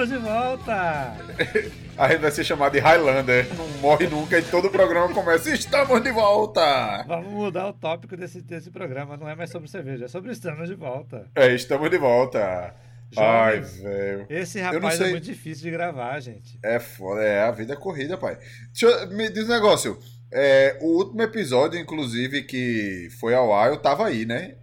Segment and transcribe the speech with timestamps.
[0.00, 1.14] Estamos de volta!
[1.98, 3.46] A gente vai ser chamado de Highlander.
[3.54, 5.50] Não morre nunca e todo o programa começa.
[5.50, 7.04] Estamos de volta!
[7.06, 9.18] Vamos mudar o tópico desse, desse programa.
[9.18, 11.26] Não é mais sobre cerveja, é sobre estamos de volta.
[11.34, 12.74] É, estamos de volta.
[13.14, 14.26] Ai, velho.
[14.30, 16.58] Esse rapaz é muito difícil de gravar, gente.
[16.62, 18.38] É foda, é a vida é corrida, pai.
[18.72, 19.98] Deixa eu, me diz um negócio.
[20.32, 24.54] É, o último episódio, inclusive, que foi ao ar, eu tava aí, né?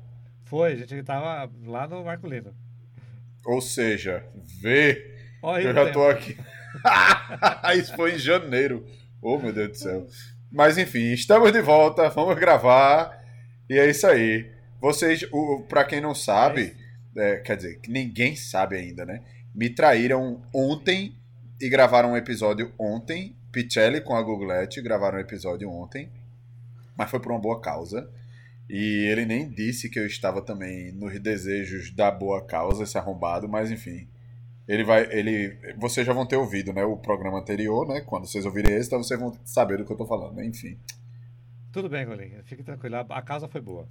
[0.45, 2.55] Foi, a gente tava lá no Marco Lino.
[3.45, 4.25] Ou seja,
[4.59, 5.16] vê
[5.47, 5.93] Olha eu já tempo.
[5.93, 6.37] tô aqui.
[7.79, 8.85] Isso foi em janeiro.
[9.21, 10.07] Oh, meu Deus do céu.
[10.51, 13.17] Mas enfim, estamos de volta, vamos gravar.
[13.69, 14.51] E é isso aí.
[14.81, 16.75] Vocês, o, pra quem não sabe,
[17.15, 19.23] é, quer dizer, que ninguém sabe ainda, né?
[19.55, 21.15] Me traíram ontem
[21.61, 23.33] e gravaram um episódio ontem.
[23.49, 26.11] Pichelli com a Googlete gravaram um episódio ontem.
[26.97, 28.09] Mas foi por uma boa causa.
[28.69, 33.47] E ele nem disse que eu estava também nos desejos da boa causa, esse arrombado,
[33.47, 34.09] mas enfim.
[34.67, 35.03] Ele vai.
[35.11, 35.57] Ele.
[35.77, 36.83] Vocês já vão ter ouvido, né?
[36.83, 38.01] O programa anterior, né?
[38.01, 40.45] Quando vocês ouvirem esse, então vocês vão saber do que eu tô falando, né?
[40.45, 40.77] Enfim.
[41.71, 42.31] Tudo bem, Golim.
[42.43, 42.97] Fique tranquilo.
[42.97, 43.87] A a causa foi boa.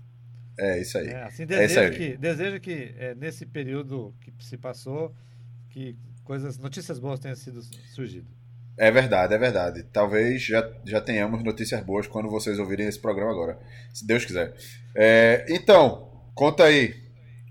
[0.58, 1.08] É isso aí.
[1.08, 1.90] É, assim, É desejo isso aí.
[1.96, 5.14] que, desejo que é, nesse período que se passou,
[5.70, 7.62] que coisas, notícias boas tenham sido
[7.94, 8.26] surgido.
[8.78, 9.82] É verdade, é verdade.
[9.84, 13.58] Talvez já, já tenhamos notícias boas quando vocês ouvirem esse programa agora.
[13.92, 14.54] Se Deus quiser.
[14.94, 17.05] É, então, conta aí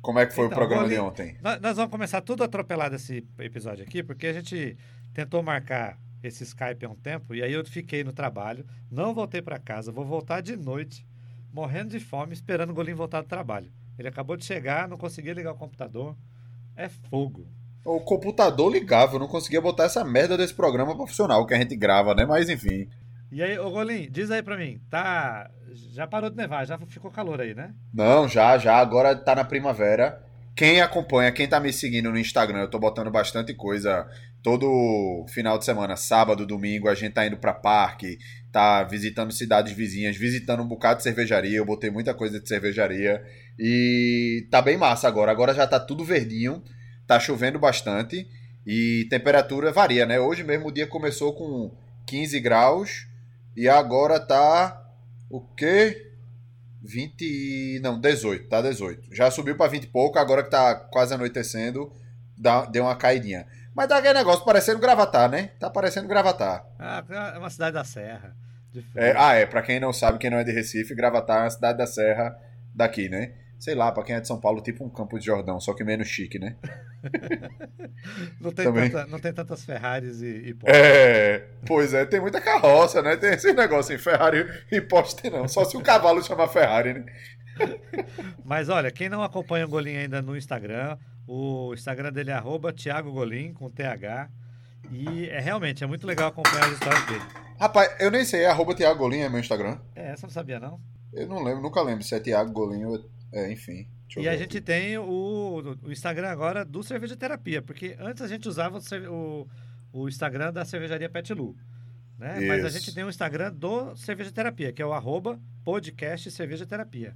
[0.06, 1.36] como é que foi Então, o programa de ontem.
[1.42, 4.78] Nós, nós vamos começar tudo atropelado esse episódio aqui, porque a gente
[5.14, 9.42] tentou marcar esse Skype há um tempo e aí eu fiquei no trabalho, não voltei
[9.42, 11.06] para casa, vou voltar de noite,
[11.52, 13.72] morrendo de fome, esperando o Golim voltar do trabalho.
[13.98, 16.16] Ele acabou de chegar, não conseguia ligar o computador.
[16.76, 17.48] É fogo.
[17.84, 21.76] O computador ligava, eu não conseguia botar essa merda desse programa profissional que a gente
[21.76, 22.26] grava, né?
[22.26, 22.90] Mas enfim.
[23.32, 25.50] E aí, ô Golim, diz aí pra mim, tá.
[25.94, 27.74] Já parou de nevar, já ficou calor aí, né?
[27.94, 28.78] Não, já, já.
[28.78, 30.24] Agora tá na primavera.
[30.56, 34.08] Quem acompanha, quem tá me seguindo no Instagram, eu tô botando bastante coisa.
[34.42, 38.18] Todo final de semana, sábado, domingo, a gente tá indo pra parque,
[38.54, 41.58] tá visitando cidades vizinhas, visitando um bocado de cervejaria.
[41.58, 43.22] Eu botei muita coisa de cervejaria.
[43.60, 45.32] E tá bem massa agora.
[45.32, 46.64] Agora já tá tudo verdinho,
[47.06, 48.26] tá chovendo bastante.
[48.66, 50.20] E temperatura varia, né?
[50.20, 51.76] Hoje mesmo o dia começou com
[52.06, 53.08] 15 graus
[53.56, 54.82] e agora tá
[55.30, 56.12] o quê?
[56.82, 57.22] 20.
[57.22, 59.14] e- Não, 18, tá 18.
[59.14, 61.92] Já subiu pra 20 e pouco, agora que tá quase anoitecendo,
[62.38, 63.48] dá, deu uma caidinha.
[63.74, 65.52] Mas tá aquele negócio parecendo gravatar, né?
[65.60, 66.66] Tá parecendo gravatar.
[66.80, 68.36] Ah, é uma cidade da Serra.
[68.96, 71.50] É, ah, é, pra quem não sabe, quem não é de Recife, gravatar é uma
[71.50, 72.38] cidade da Serra
[72.74, 73.34] daqui, né?
[73.66, 75.84] Sei lá, pra quem é de São Paulo, tipo um Campo de Jordão, só que
[75.84, 76.56] menos chique, né?
[78.40, 80.76] não, tem tanta- não tem tantas Ferraris e, e Porsche.
[80.78, 83.18] É, pois é, tem muita carroça, né?
[83.18, 85.48] Tem esse negócio em Ferrari e Porsche não.
[85.48, 87.06] Só se o cavalo chamar Ferrari, né?
[88.46, 90.96] Mas olha, quem não acompanha o Golim ainda no Instagram,
[91.28, 94.30] o Instagram dele é arroba Thiago Golim, com TH.
[94.92, 97.24] E é realmente, é muito legal acompanhar as histórias dele.
[97.60, 99.80] Rapaz, eu nem sei, é arroba Thiago Golim, é meu Instagram.
[99.96, 100.80] É, essa eu não sabia não.
[101.12, 103.04] Eu não lembro, nunca lembro se é Thiago Golim ou.
[103.32, 103.88] É, enfim.
[104.18, 104.62] E a gente aqui.
[104.62, 109.48] tem o, o Instagram agora do Cerveja Terapia, porque antes a gente usava o,
[109.92, 111.56] o, Instagram da cervejaria Pet Lu.
[112.18, 112.40] Né?
[112.48, 116.66] Mas a gente tem o Instagram do Cerveja Terapia, que é o arroba podcast Cerveja
[116.66, 117.16] Terapia.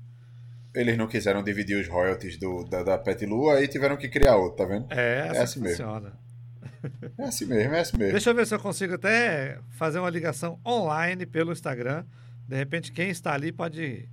[0.73, 4.35] Eles não quiseram dividir os royalties do, da, da Pet Lu, aí tiveram que criar
[4.35, 4.91] outro, tá vendo?
[4.91, 5.85] É, assim, É assim que mesmo.
[5.85, 6.19] funciona.
[7.17, 8.13] É assim mesmo, é assim mesmo.
[8.13, 12.05] Deixa eu ver se eu consigo até fazer uma ligação online pelo Instagram.
[12.47, 14.07] De repente, quem está ali pode.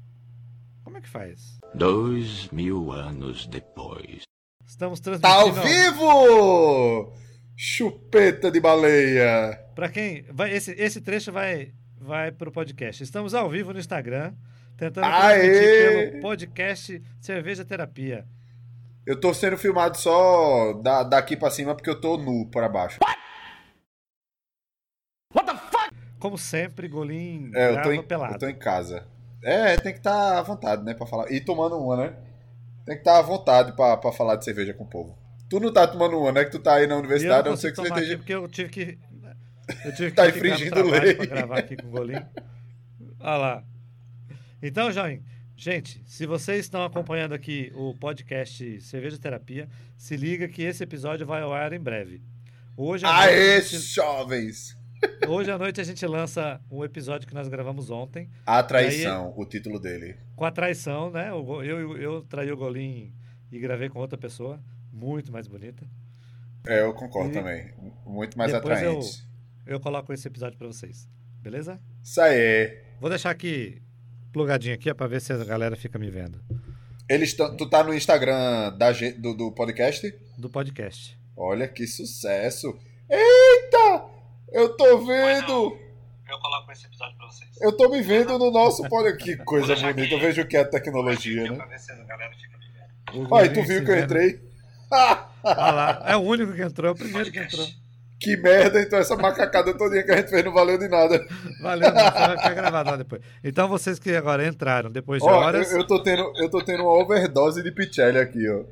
[0.82, 1.56] Como é que faz?
[1.75, 4.22] Dois mil anos depois.
[4.66, 5.59] Estamos Tá transmitindo.
[5.60, 7.12] ao vivo!
[7.56, 9.59] Chupeta de baleia!
[9.75, 10.22] Para quem.
[10.31, 13.03] Vai, esse, esse trecho vai, vai para o podcast.
[13.03, 14.34] Estamos ao vivo no Instagram,
[14.76, 15.38] tentando Aê!
[15.41, 18.26] transmitir pelo podcast Cerveja Terapia.
[19.06, 22.99] Eu tô sendo filmado só da, daqui pra cima porque eu tô nu para baixo.
[26.19, 28.35] Como sempre, Golim É, eu tô, em, pelado.
[28.35, 29.06] eu tô em casa.
[29.48, 31.31] É, tem que estar à vontade, né, pra falar.
[31.31, 32.16] E tomando uma, né?
[32.84, 35.16] Tem que estar à vontade pra, pra falar de cerveja com o povo.
[35.48, 36.44] Tu não tá tomando uma, né?
[36.44, 38.16] Que tu tá aí na E eu universidade, não ser consigo que você esteja.
[38.19, 38.98] porque eu tive que.
[39.84, 41.14] Eu tive que Tá infringindo lei.
[41.14, 42.14] pra gravar aqui com o Golim.
[43.20, 43.64] Olha lá.
[44.60, 45.16] Então, João,
[45.56, 51.25] gente, se vocês estão acompanhando aqui o podcast Cerveja Terapia, se liga que esse episódio
[51.26, 52.20] vai ao ar em breve.
[52.76, 54.75] Hoje noite, Aê, gente, jovens!
[55.28, 59.44] Hoje à noite a gente lança um episódio que nós gravamos ontem, A traição, o
[59.44, 60.16] título dele.
[60.34, 61.31] com a traição, né?
[61.31, 63.12] Eu, eu, eu traí o Golim
[63.50, 64.60] e gravei com outra pessoa,
[64.93, 65.87] muito mais bonita.
[66.66, 67.72] É, eu concordo E também.
[68.04, 69.26] Muito mais depois eu- atraente.
[69.66, 71.08] Eu coloco esse episódio pra vocês,
[71.42, 71.81] beleza?
[72.02, 72.82] Isso aí.
[73.00, 73.82] Vou deixar aqui
[74.32, 76.40] plugadinho aqui ó, pra ver se a galera fica me vendo.
[77.08, 80.12] Eles tão- tu tá no Instagram da, do, do podcast?
[80.38, 81.19] Do podcast.
[81.37, 82.76] Olha que sucesso.
[83.08, 83.95] Eita!
[84.52, 85.76] Eu tô vendo!
[86.28, 87.50] Eu coloco esse episódio pra vocês.
[87.60, 88.82] Eu tô me vendo no nosso.
[88.90, 90.00] Olha que coisa bonita.
[90.00, 90.19] Eu aqui.
[90.19, 91.64] vejo que é a tecnologia, Aqui, né?
[93.14, 94.40] O Olha, tu viu que eu entrei?
[94.90, 97.66] Olha lá, é o único que entrou, é o primeiro que entrou.
[98.19, 101.25] Que merda, então essa macacada todinha que a gente fez não valeu de nada.
[101.62, 103.20] Valeu, não, vai ficar gravado lá depois.
[103.44, 105.70] Então vocês que agora entraram depois de Ó, horas.
[105.70, 108.64] eu, eu tô tendo, eu tô tendo uma overdose de Pichelli aqui, ó.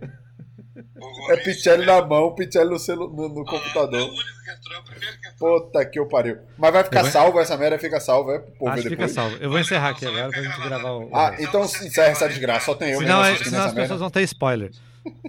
[1.30, 4.00] É Pichelli na mão, Pichelli no, celu, no, no É o computador.
[4.08, 5.60] único que entrou, é o primeiro que entrou.
[5.62, 6.38] Puta que eu pariu.
[6.58, 8.38] Mas vai ficar vou- salvo essa merda, fica salvo, é?
[8.40, 9.12] Pro povo Acho que fica depois.
[9.12, 9.36] salvo.
[9.36, 11.10] Eu vou encerrar aqui agora pra gente gravar o.
[11.14, 11.42] Ah, resto.
[11.44, 13.96] então encerra essa desgraça, só tem eu mesmo senão, é- senão as pessoas merda.
[13.96, 14.70] vão ter spoiler.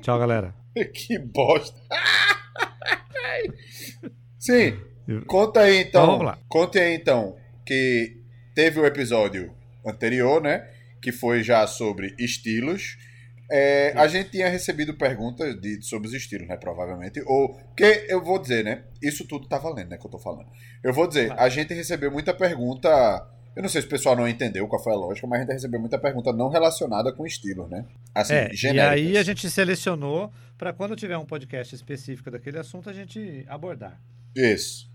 [0.01, 0.53] Tchau, galera.
[0.93, 1.77] que bosta.
[4.39, 4.79] Sim,
[5.27, 6.03] conta aí então.
[6.03, 6.37] Então, vamos lá.
[6.47, 8.17] Conte aí então que
[8.53, 9.51] teve o episódio
[9.85, 10.67] anterior, né?
[11.01, 12.97] Que foi já sobre estilos.
[13.49, 16.57] É, a gente tinha recebido perguntas de, sobre os estilos, né?
[16.57, 17.21] Provavelmente.
[17.25, 17.59] Ou.
[17.77, 18.83] Que eu vou dizer, né?
[19.01, 19.97] Isso tudo tá valendo, né?
[19.97, 20.47] Que eu tô falando.
[20.83, 21.41] Eu vou dizer, Claro.
[21.41, 22.89] a gente recebeu muita pergunta.
[23.55, 25.53] Eu não sei se o pessoal não entendeu qual foi a lógica, mas a gente
[25.53, 27.85] recebeu muita pergunta não relacionada com estilos, né?
[28.13, 28.91] Assim, É, e genéricas.
[28.93, 34.01] aí a gente selecionou para quando tiver um podcast específico daquele assunto a gente abordar.
[34.35, 34.89] Isso.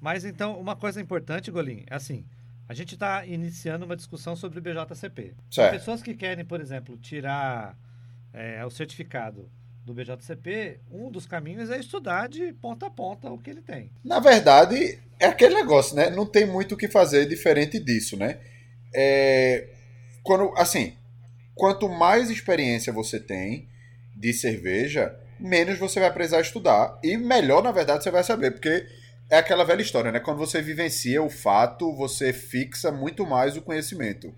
[0.00, 2.24] Mas então, uma coisa importante, Golim, é assim:
[2.72, 5.34] a gente está iniciando uma discussão sobre o BJCP.
[5.50, 5.72] Certo.
[5.72, 7.76] Pessoas que querem, por exemplo, tirar
[8.32, 9.46] é, o certificado
[9.84, 13.90] do BJCP, um dos caminhos é estudar de ponta a ponta o que ele tem.
[14.02, 16.08] Na verdade, é aquele negócio, né?
[16.08, 18.40] Não tem muito o que fazer diferente disso, né?
[18.94, 19.68] É,
[20.22, 20.94] quando, assim,
[21.54, 23.68] quanto mais experiência você tem
[24.16, 26.98] de cerveja, menos você vai precisar estudar.
[27.04, 28.86] E melhor, na verdade, você vai saber, porque
[29.32, 30.20] é aquela velha história, né?
[30.20, 34.30] Quando você vivencia o fato, você fixa muito mais o conhecimento.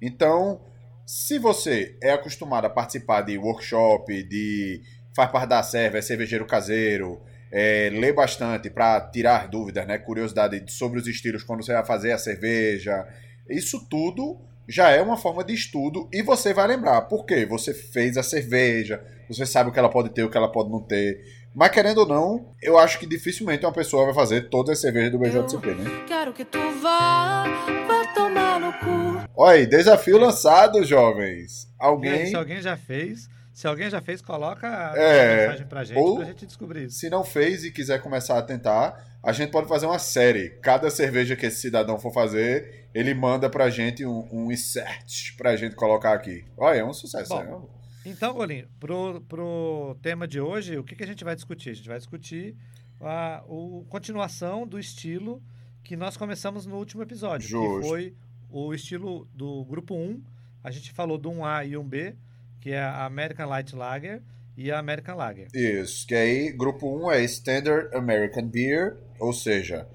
[0.00, 0.60] Então,
[1.06, 4.82] se você é acostumado a participar de workshop, de
[5.16, 7.18] faz parte da serva, é cervejeiro caseiro,
[7.50, 9.96] é, lê bastante para tirar dúvidas, né?
[9.96, 13.08] Curiosidade sobre os estilos quando você vai fazer a cerveja.
[13.48, 14.38] Isso tudo
[14.68, 17.00] já é uma forma de estudo e você vai lembrar.
[17.02, 17.46] Por quê?
[17.46, 20.70] Você fez a cerveja, você sabe o que ela pode ter, o que ela pode
[20.70, 21.41] não ter.
[21.54, 25.12] Mas querendo ou não, eu acho que dificilmente uma pessoa vai fazer todas as cervejas
[25.12, 26.04] do BJCP, né?
[26.06, 27.44] Quero que tu vá,
[27.86, 29.28] vá tomar no cu.
[29.36, 31.68] Olha aí, desafio lançado, jovens.
[31.78, 35.98] Alguém, se alguém já fez, se alguém já fez, coloca a É, mensagem pra gente
[35.98, 36.98] ou- pra gente descobrir isso.
[36.98, 40.50] se não fez e quiser começar a tentar, a gente pode fazer uma série.
[40.62, 45.54] Cada cerveja que esse cidadão for fazer, ele manda pra gente um, um insert pra
[45.56, 46.44] gente colocar aqui.
[46.56, 47.28] Olha, é um sucesso.
[47.28, 47.58] Bom, né?
[48.04, 51.70] Então, Golinho, pro, pro tema de hoje, o que, que a gente vai discutir?
[51.70, 52.56] A gente vai discutir
[53.00, 55.42] a o, continuação do estilo
[55.82, 57.80] que nós começamos no último episódio, Justo.
[57.80, 58.14] que foi
[58.50, 60.22] o estilo do grupo 1.
[60.62, 62.14] A gente falou do 1A e 1B,
[62.60, 64.22] que é a American Light Lager
[64.56, 65.48] e a American Lager.
[65.54, 69.88] Isso, que aí grupo 1 é Standard American Beer, ou seja,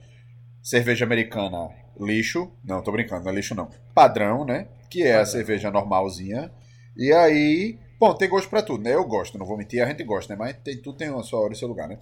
[0.62, 1.70] cerveja americana
[2.00, 2.52] lixo.
[2.64, 3.70] Não, tô brincando, não é lixo não.
[3.94, 4.68] Padrão, né?
[4.90, 5.32] Que é a Padrão.
[5.32, 6.52] cerveja normalzinha.
[6.96, 8.94] E aí, bom, tem gosto pra tudo, né?
[8.94, 10.40] Eu gosto, não vou mentir, a gente gosta, né?
[10.40, 11.98] Mas tem, tudo tem a sua hora e seu lugar, né?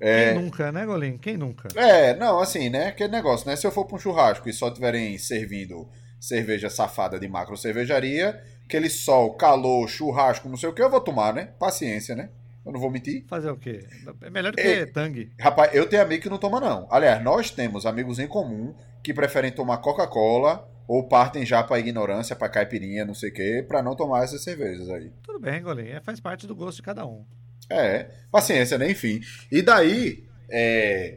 [0.00, 1.18] É, Quem nunca, né, Golinho?
[1.18, 1.68] Quem nunca?
[1.76, 2.86] É, não, assim, né?
[2.86, 3.54] Aquele negócio, né?
[3.54, 5.86] Se eu for pra um churrasco e só tiverem servindo
[6.18, 11.00] cerveja safada de macro cervejaria, aquele sol, calor, churrasco, não sei o que, eu vou
[11.00, 11.50] tomar, né?
[11.58, 12.30] Paciência, né?
[12.64, 13.24] Eu não vou mentir.
[13.26, 13.86] Fazer o quê?
[14.22, 14.86] É melhor do que É.
[14.86, 15.30] Tang.
[15.38, 16.86] Rapaz, eu tenho amigo que não toma, não.
[16.90, 22.34] Aliás, nós temos amigos em comum que preferem tomar Coca-Cola ou partem já pra ignorância,
[22.34, 25.12] pra caipirinha, não sei o que, pra não tomar essas cervejas aí.
[25.22, 25.92] Tudo bem, Golinho.
[25.92, 27.24] É, faz parte do gosto de cada um.
[27.70, 28.90] É, paciência, né?
[28.90, 29.20] Enfim.
[29.52, 31.14] E daí, é...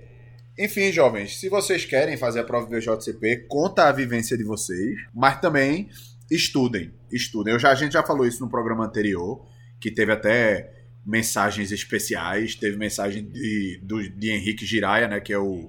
[0.60, 4.96] enfim, jovens, se vocês querem fazer a prova do BJCP, conta a vivência de vocês,
[5.12, 5.90] mas também
[6.30, 7.52] estudem, estudem.
[7.52, 9.44] Eu já, a gente já falou isso no programa anterior,
[9.82, 10.72] que teve até
[11.04, 15.68] mensagens especiais, teve mensagem de, do, de Henrique Giraia, né, que é o,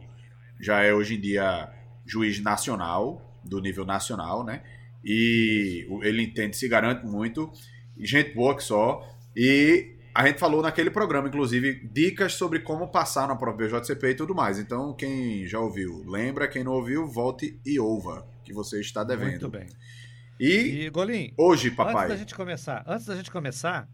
[0.61, 1.73] já é hoje em dia
[2.05, 4.63] juiz nacional, do nível nacional, né,
[5.05, 7.53] e ele entende, se garante muito,
[7.99, 13.27] gente boa que só, e a gente falou naquele programa, inclusive, dicas sobre como passar
[13.27, 14.61] na prova BJCP e tudo mais.
[14.61, 16.47] Então, quem já ouviu, lembra.
[16.47, 19.31] Quem não ouviu, volte e ouva, que você está devendo.
[19.31, 19.67] Muito bem.
[20.39, 22.09] E E, Golinho, hoje, Antes papai.
[22.09, 23.89] da gente começar, antes da gente começar,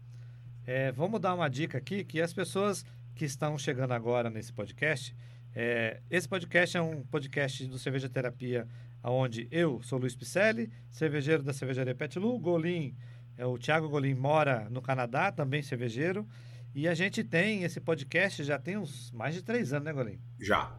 [0.65, 5.15] é, vamos dar uma dica aqui que as pessoas que estão chegando agora nesse podcast,
[5.55, 8.67] é, esse podcast é um podcast do Cerveja Terapia,
[9.03, 12.95] onde eu sou Luiz Picelli, cervejeiro da cervejaria Petlu, Golim,
[13.37, 16.27] é, o Thiago Golim mora no Canadá, também cervejeiro,
[16.75, 20.19] e a gente tem esse podcast já tem uns mais de três anos, né, Golim?
[20.39, 20.75] Já.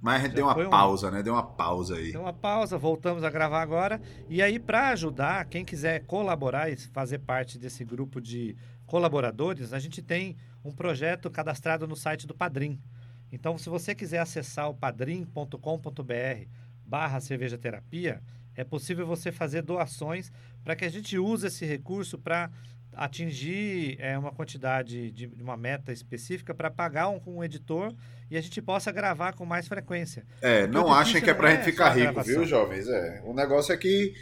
[0.00, 1.22] Mas a gente Já deu uma foi um- pausa, né?
[1.22, 2.12] Deu uma pausa aí.
[2.12, 4.00] Deu uma pausa, voltamos a gravar agora.
[4.28, 8.54] E aí, para ajudar, quem quiser colaborar e fazer parte desse grupo de
[8.86, 12.78] colaboradores, a gente tem um projeto cadastrado no site do Padrim.
[13.32, 16.48] Então, se você quiser acessar o padrim.com.br
[16.84, 18.22] barra cerveja terapia,
[18.54, 20.30] é possível você fazer doações
[20.62, 22.50] para que a gente use esse recurso para
[22.92, 27.92] atingir é, uma quantidade de de uma meta específica para pagar um, um editor
[28.30, 30.24] e a gente possa gravar com mais frequência.
[30.40, 32.88] É, não achem que é não gente é ficar só a rico, viu, jovens?
[32.88, 33.20] É.
[33.24, 34.14] O negócio é que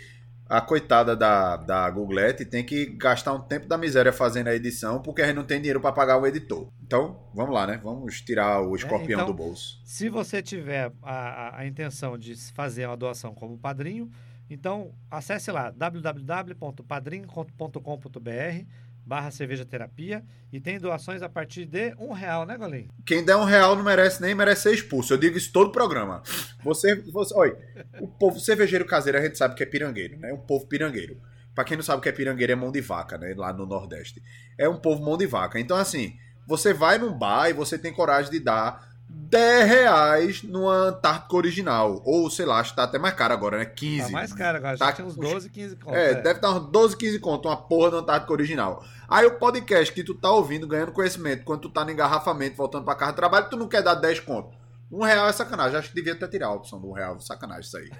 [0.55, 5.01] a coitada da, da Googlete tem que gastar um tempo da miséria fazendo a edição
[5.01, 6.69] porque a gente não tem dinheiro pra pagar o editor.
[6.83, 7.81] Então, vamos lá, né?
[7.83, 9.81] Vamos tirar o escorpião então- do bolso.
[9.85, 14.11] Se você tiver a, a- a intenção de fazer uma doação como padrinho,
[14.51, 18.67] então acesse lá www.padrim.com.br
[19.05, 22.89] barra cerveja terapia e tem doações a partir de um real, né, Golim?
[23.05, 25.13] Quem der um real não merece nem merece ser expulso.
[25.13, 26.23] Eu digo isso todo programa.
[26.63, 27.57] Você, você olha,
[28.01, 30.31] o povo cervejeiro caseiro a gente sabe que é pirangueiro, né?
[30.31, 31.21] É um povo pirangueiro.
[31.55, 33.35] Pra quem não sabe o que é pirangueiro é mão de vaca, né?
[33.37, 34.23] Lá no Nordeste.
[34.57, 35.61] É um povo mão de vaca.
[35.61, 36.17] Então, assim,
[36.47, 42.03] você vai num bar e você tem coragem de dar 10 reais numa Antártica original.
[42.05, 43.65] Ou, sei lá, acho que tá até mais caro agora, né?
[43.65, 44.07] 15.
[44.07, 45.95] Tá mais caro agora, Tá tinha uns com- 12, 15 conto.
[45.95, 48.85] É, deve estar uns 12, 15 conto, uma porra da Antártica original.
[49.09, 52.85] Aí o podcast que tu tá ouvindo, ganhando conhecimento, quando tu tá no engarrafamento, voltando
[52.85, 54.57] pra casa de trabalho, tu não quer dar 10 conto.
[54.91, 55.79] Um real é sacanagem.
[55.79, 57.19] Acho que devia até tirar a opção do um real.
[57.21, 57.91] Sacanagem isso aí.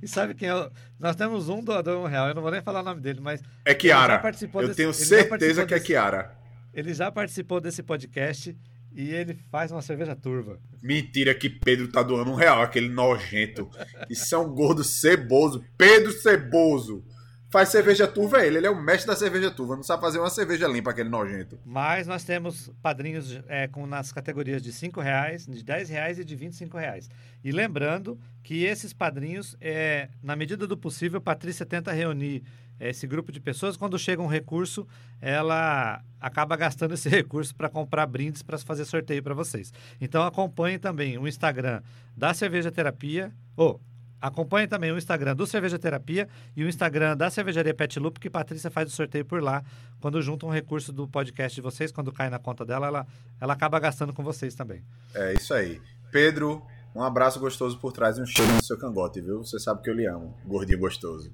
[0.02, 0.70] E sabe quem é?
[1.00, 3.40] Nós temos um doador um real, eu não vou nem falar o nome dele, mas
[3.64, 4.20] É Kiara.
[4.22, 6.36] Eu desse- tenho certeza que é desse- Kiara.
[6.74, 8.54] ele já participou desse podcast
[8.94, 10.60] e ele faz uma cerveja turva.
[10.82, 13.68] Mentira que Pedro tá doando um real, aquele nojento.
[14.08, 15.64] Isso é um gordo ceboso.
[15.76, 17.04] Pedro Ceboso.
[17.50, 18.56] Faz cerveja turva é ele.
[18.58, 19.76] Ele é o mestre da cerveja turva.
[19.76, 21.56] Não sabe fazer uma cerveja limpa, aquele nojento.
[21.64, 26.24] Mas nós temos padrinhos é, com, nas categorias de R$ reais, de R$ reais e
[26.24, 27.08] de R$ reais.
[27.44, 32.42] E lembrando que esses padrinhos, é, na medida do possível, Patrícia tenta reunir
[32.78, 33.76] esse grupo de pessoas.
[33.76, 34.86] Quando chega um recurso,
[35.20, 39.72] ela acaba gastando esse recurso para comprar brindes para fazer sorteio para vocês.
[40.00, 41.82] Então acompanhe também o Instagram
[42.16, 43.80] da Cerveja Terapia, ou
[44.20, 48.30] acompanhe também o Instagram do Cerveja Terapia e o Instagram da Cervejaria Pet Loop, que
[48.30, 49.62] Patrícia faz o sorteio por lá.
[50.00, 53.06] Quando junta um recurso do podcast de vocês, quando cai na conta dela, ela,
[53.40, 54.82] ela acaba gastando com vocês também.
[55.14, 55.80] É isso aí.
[56.10, 56.62] Pedro,
[56.94, 59.38] um abraço gostoso por trás e um cheiro no seu cangote, viu?
[59.44, 60.34] Você sabe que eu lhe amo.
[60.46, 61.32] Gordinho gostoso.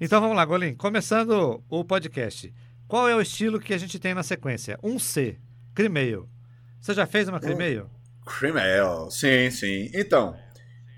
[0.00, 0.74] Então vamos lá, Golim.
[0.74, 2.52] Começando o podcast.
[2.88, 4.78] Qual é o estilo que a gente tem na sequência?
[4.82, 5.38] Um C,
[5.74, 6.28] Crimeio.
[6.80, 7.88] Você já fez uma Crimeio?
[8.26, 9.90] Cream Ale, sim, sim.
[9.94, 10.36] Então,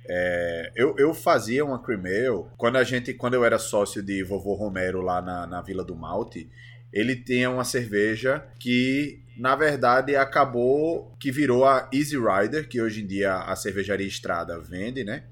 [0.09, 4.55] é, eu, eu fazia uma Ale quando a gente, quando eu era sócio de Vovô
[4.55, 6.51] Romero lá na, na Vila do Malte,
[6.93, 13.03] ele tinha uma cerveja que, na verdade, acabou que virou a Easy Rider, que hoje
[13.03, 15.25] em dia a cervejaria Estrada vende, né?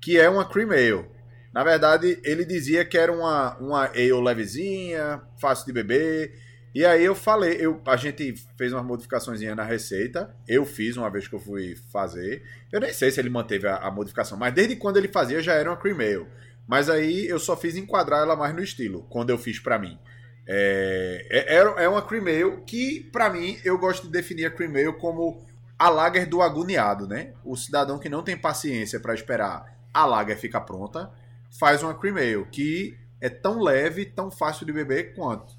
[0.00, 1.19] Que é uma Cream Ale.
[1.52, 6.32] Na verdade, ele dizia que era uma, uma ale levezinha, fácil de beber.
[6.72, 10.34] E aí eu falei, eu, a gente fez umas modificações na receita.
[10.46, 12.44] Eu fiz uma vez que eu fui fazer.
[12.70, 15.54] Eu nem sei se ele manteve a, a modificação, mas desde quando ele fazia já
[15.54, 16.26] era uma cream ale.
[16.68, 19.98] Mas aí eu só fiz enquadrar ela mais no estilo, quando eu fiz pra mim.
[20.46, 24.70] É, é, é uma cream ale que, pra mim, eu gosto de definir a cream
[24.76, 25.44] ale como
[25.76, 27.32] a lager do agoniado, né?
[27.44, 31.10] O cidadão que não tem paciência pra esperar a lager ficar pronta,
[31.58, 35.52] faz uma cream ale que é tão leve, tão fácil de beber quanto.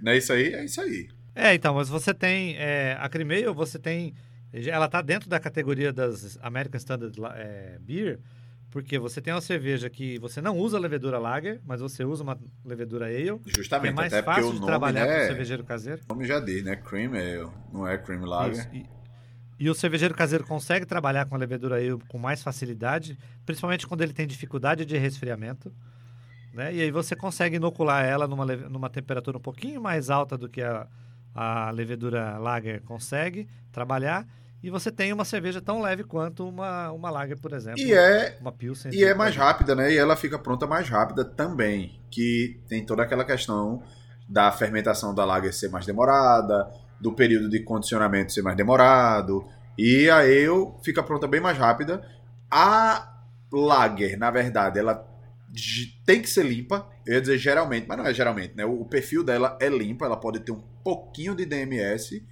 [0.00, 0.54] Não é isso aí?
[0.54, 1.08] É isso aí.
[1.34, 4.14] É, então, mas você tem é, a Crimeio, você tem.
[4.52, 8.18] Ela está dentro da categoria das American Standard é, Beer,
[8.70, 12.36] porque você tem uma cerveja que você não usa levedura lager, mas você usa uma
[12.64, 13.38] levedura ale.
[13.38, 15.64] Que é Justamente, mais até porque fácil o de nome, trabalhar para o né, cervejario
[15.64, 16.02] caseiro.
[16.08, 16.74] o nome já diz, né?
[16.76, 18.58] Cream ale, não é cream lager.
[18.58, 18.86] Isso, E,
[19.60, 24.00] e o cervejeiro caseiro consegue trabalhar com a levedura ale com mais facilidade, principalmente quando
[24.00, 25.70] ele tem dificuldade de resfriamento.
[26.54, 26.74] Né?
[26.74, 30.62] E aí você consegue inocular ela numa, numa temperatura um pouquinho mais alta do que
[30.62, 30.86] a,
[31.34, 34.26] a levedura lager consegue trabalhar.
[34.62, 37.80] E você tem uma cerveja tão leve quanto uma, uma lager, por exemplo.
[37.80, 38.90] E é Uma Pilsen.
[38.94, 39.92] E é mais rápida, né?
[39.92, 42.00] E ela fica pronta mais rápida também.
[42.10, 43.82] Que tem toda aquela questão
[44.26, 46.66] da fermentação da lager ser mais demorada,
[47.00, 49.46] do período de condicionamento ser mais demorado.
[49.78, 52.06] E a ale fica pronta bem mais rápida.
[52.50, 53.18] A
[53.52, 55.08] lager, na verdade, ela
[56.04, 56.88] tem que ser limpa.
[57.06, 58.64] Eu ia dizer geralmente, mas não é geralmente, né?
[58.64, 62.22] O perfil dela é limpo, ela pode ter um pouquinho de DMS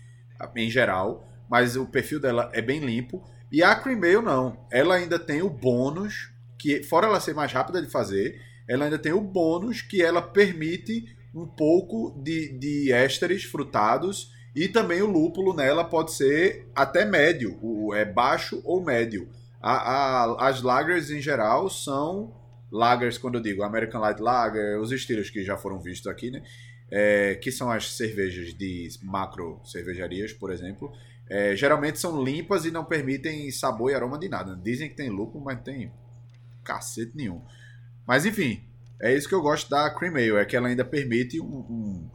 [0.54, 3.25] em geral, mas o perfil dela é bem limpo.
[3.50, 4.66] E a Cream Ale não.
[4.70, 8.98] Ela ainda tem o bônus, que fora ela ser mais rápida de fazer, ela ainda
[8.98, 15.06] tem o bônus que ela permite um pouco de, de ésteres frutados E também o
[15.10, 19.28] lúpulo nela pode ser até médio, o, é baixo ou médio.
[19.60, 22.34] A, a, as lagers em geral são
[22.70, 26.42] lagers, quando eu digo American Light Lager, os estilos que já foram vistos aqui, né?
[26.90, 30.92] É, que são as cervejas de macro cervejarias, por exemplo.
[31.28, 34.56] É, geralmente são limpas e não permitem sabor e aroma de nada.
[34.56, 35.92] Dizem que tem lúpulo, mas tem
[36.64, 37.42] cacete nenhum.
[38.06, 38.62] Mas enfim,
[39.00, 41.58] é isso que eu gosto da Cream Ale, é que ela ainda permite um.
[41.58, 42.10] um...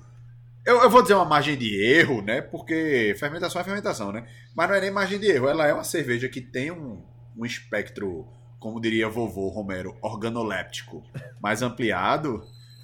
[0.65, 2.41] Eu, eu, vou dizer uma margem de erro, né?
[2.41, 4.25] Porque fermentação é fermentação, né?
[4.55, 7.03] Mas não é nem margem de erro, ela é uma cerveja que tem um,
[7.37, 8.25] um espectro,
[8.59, 11.03] como diria vovô Romero, organoléptico
[11.41, 12.41] mais ampliado.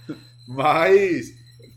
[0.48, 1.33] Mas,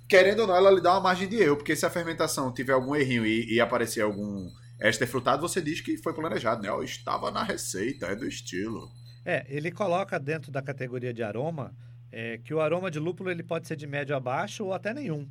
[0.08, 2.72] querendo ou não, ela lhe dá uma margem de erro, porque se a fermentação tiver
[2.72, 6.72] algum errinho e, e aparecer algum éster frutado, você diz que foi planejado, né?
[6.72, 8.90] Oh, estava na receita, é do estilo.
[9.24, 11.72] É, ele coloca dentro da categoria de aroma
[12.10, 14.92] é, que o aroma de lúpulo ele pode ser de médio a baixo ou até
[14.92, 15.28] nenhum.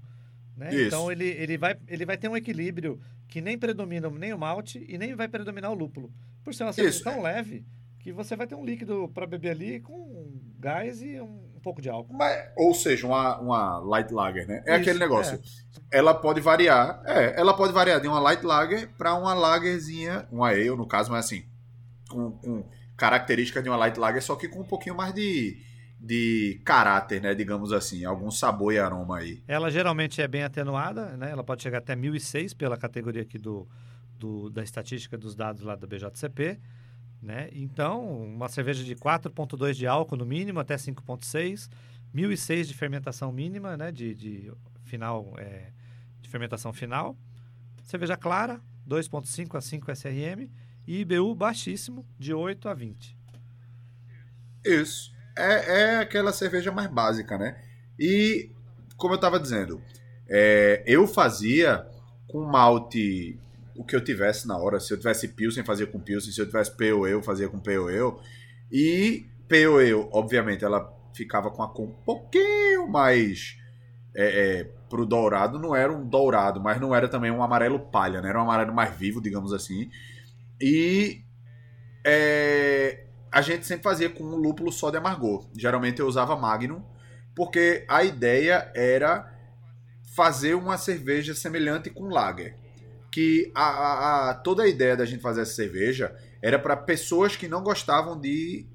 [0.62, 0.86] Né?
[0.86, 4.86] Então ele, ele, vai, ele vai ter um equilíbrio que nem predomina nem o malte
[4.88, 6.14] e nem vai predominar o lúpulo.
[6.44, 7.66] Por ser uma cerveja tão leve
[8.00, 11.82] que você vai ter um líquido para beber ali com gás e um, um pouco
[11.82, 12.14] de álcool.
[12.14, 14.62] Mas, ou seja, uma, uma light lager, né?
[14.68, 15.42] É Isso, aquele negócio.
[15.92, 15.98] É.
[15.98, 20.50] Ela pode variar, é, ela pode variar de uma light lager para uma lagerzinha, uma
[20.50, 21.44] ale no caso, mas assim,
[22.08, 22.64] com, com
[22.96, 25.58] características de uma light lager, só que com um pouquinho mais de
[26.04, 29.44] de caráter, né, digamos assim, algum sabor e aroma aí.
[29.48, 31.30] Ela geralmente é bem atenuada, né?
[31.30, 33.68] Ela pode chegar até 1006 pela categoria aqui do,
[34.18, 36.60] do da estatística dos dados lá da BJCP,
[37.22, 37.50] né?
[37.54, 41.70] Então, uma cerveja de 4.2 de álcool no mínimo até 5.6,
[42.12, 44.52] 1006 de fermentação mínima, né, de, de
[44.84, 45.72] final é,
[46.20, 47.16] de fermentação final.
[47.84, 50.50] Cerveja clara, 2.5 a 5 SRM
[50.88, 53.16] e IBU baixíssimo, de 8 a 20.
[54.66, 57.58] Isso é, é aquela cerveja mais básica, né?
[58.00, 58.52] E,
[58.98, 59.82] como eu estava dizendo,
[60.30, 61.86] é, eu fazia
[62.28, 63.38] com malte
[63.76, 64.80] o que eu tivesse na hora.
[64.80, 66.32] Se eu tivesse Pilsen, fazia com Pilsen.
[66.32, 68.16] Se eu tivesse Ale, fazia com Ale.
[68.72, 73.58] E Ale, obviamente, ela ficava com a cor um pouquinho mais
[74.16, 75.60] é, é, pro dourado.
[75.60, 78.30] Não era um dourado, mas não era também um amarelo palha, né?
[78.30, 79.90] Era um amarelo mais vivo, digamos assim.
[80.60, 81.24] E
[82.06, 85.48] é, a gente sempre fazia com um lúpulo só de amargor.
[85.56, 86.84] Geralmente eu usava Magnum,
[87.36, 89.32] porque a ideia era
[90.16, 92.56] fazer uma cerveja semelhante com Lager.
[93.10, 97.36] Que a, a, a toda a ideia da gente fazer essa cerveja era para pessoas
[97.36, 98.66] que não gostavam de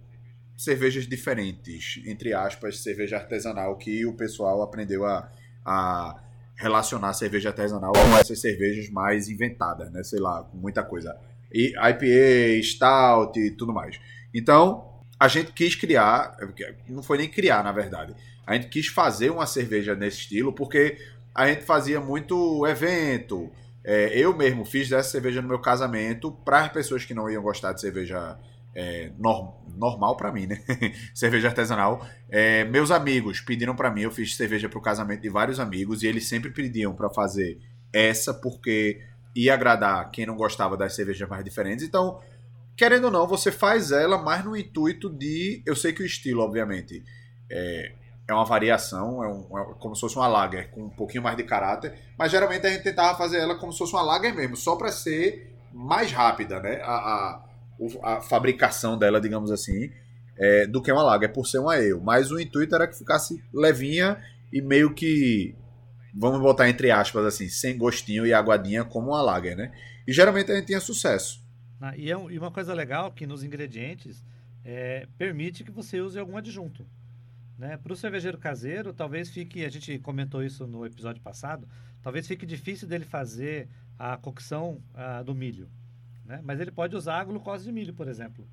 [0.56, 5.30] cervejas diferentes, entre aspas, cerveja artesanal, que o pessoal aprendeu a,
[5.64, 6.18] a
[6.54, 10.02] relacionar cerveja artesanal com essas cervejas mais inventadas, né?
[10.02, 11.14] Sei lá, com muita coisa.
[11.52, 14.00] E IPA, Stout e tudo mais.
[14.36, 16.36] Então, a gente quis criar,
[16.86, 18.14] não foi nem criar, na verdade.
[18.46, 20.98] A gente quis fazer uma cerveja nesse estilo, porque
[21.34, 23.50] a gente fazia muito evento.
[23.82, 27.42] É, eu mesmo fiz essa cerveja no meu casamento para as pessoas que não iam
[27.42, 28.38] gostar de cerveja
[28.74, 30.62] é, norm, normal para mim, né?
[31.14, 32.06] cerveja artesanal.
[32.28, 36.02] É, meus amigos pediram para mim, eu fiz cerveja para o casamento de vários amigos
[36.02, 37.58] e eles sempre pediam para fazer
[37.90, 39.00] essa porque
[39.34, 41.82] ia agradar quem não gostava das cervejas mais diferentes.
[41.86, 42.20] Então,
[42.76, 45.62] querendo ou não, você faz ela mais no intuito de.
[45.64, 47.02] Eu sei que o estilo, obviamente,
[47.50, 47.92] é,
[48.28, 51.36] é uma variação, é, um, é como se fosse uma lager com um pouquinho mais
[51.36, 54.56] de caráter, mas geralmente a gente tentava fazer ela como se fosse uma lager mesmo,
[54.56, 56.80] só para ser mais rápida, né?
[56.82, 57.44] A, a,
[58.02, 59.90] a, fabricação dela, digamos assim,
[60.38, 61.94] é, do que uma lager, por ser uma ale.
[62.02, 64.18] Mas o intuito era que ficasse levinha
[64.52, 65.54] e meio que.
[66.18, 69.70] Vamos botar entre aspas assim, sem gostinho e aguadinha como uma lager, né?
[70.08, 71.45] E geralmente a gente tinha sucesso.
[71.80, 74.24] Ah, e, é, e uma coisa legal que nos ingredientes
[74.64, 76.86] é, permite que você use algum adjunto.
[77.58, 77.76] Né?
[77.76, 81.68] Para o cervejeiro caseiro, talvez fique, a gente comentou isso no episódio passado,
[82.02, 85.68] talvez fique difícil dele fazer a cocção ah, do milho.
[86.24, 86.40] Né?
[86.42, 88.46] Mas ele pode usar a glucose de milho, por exemplo.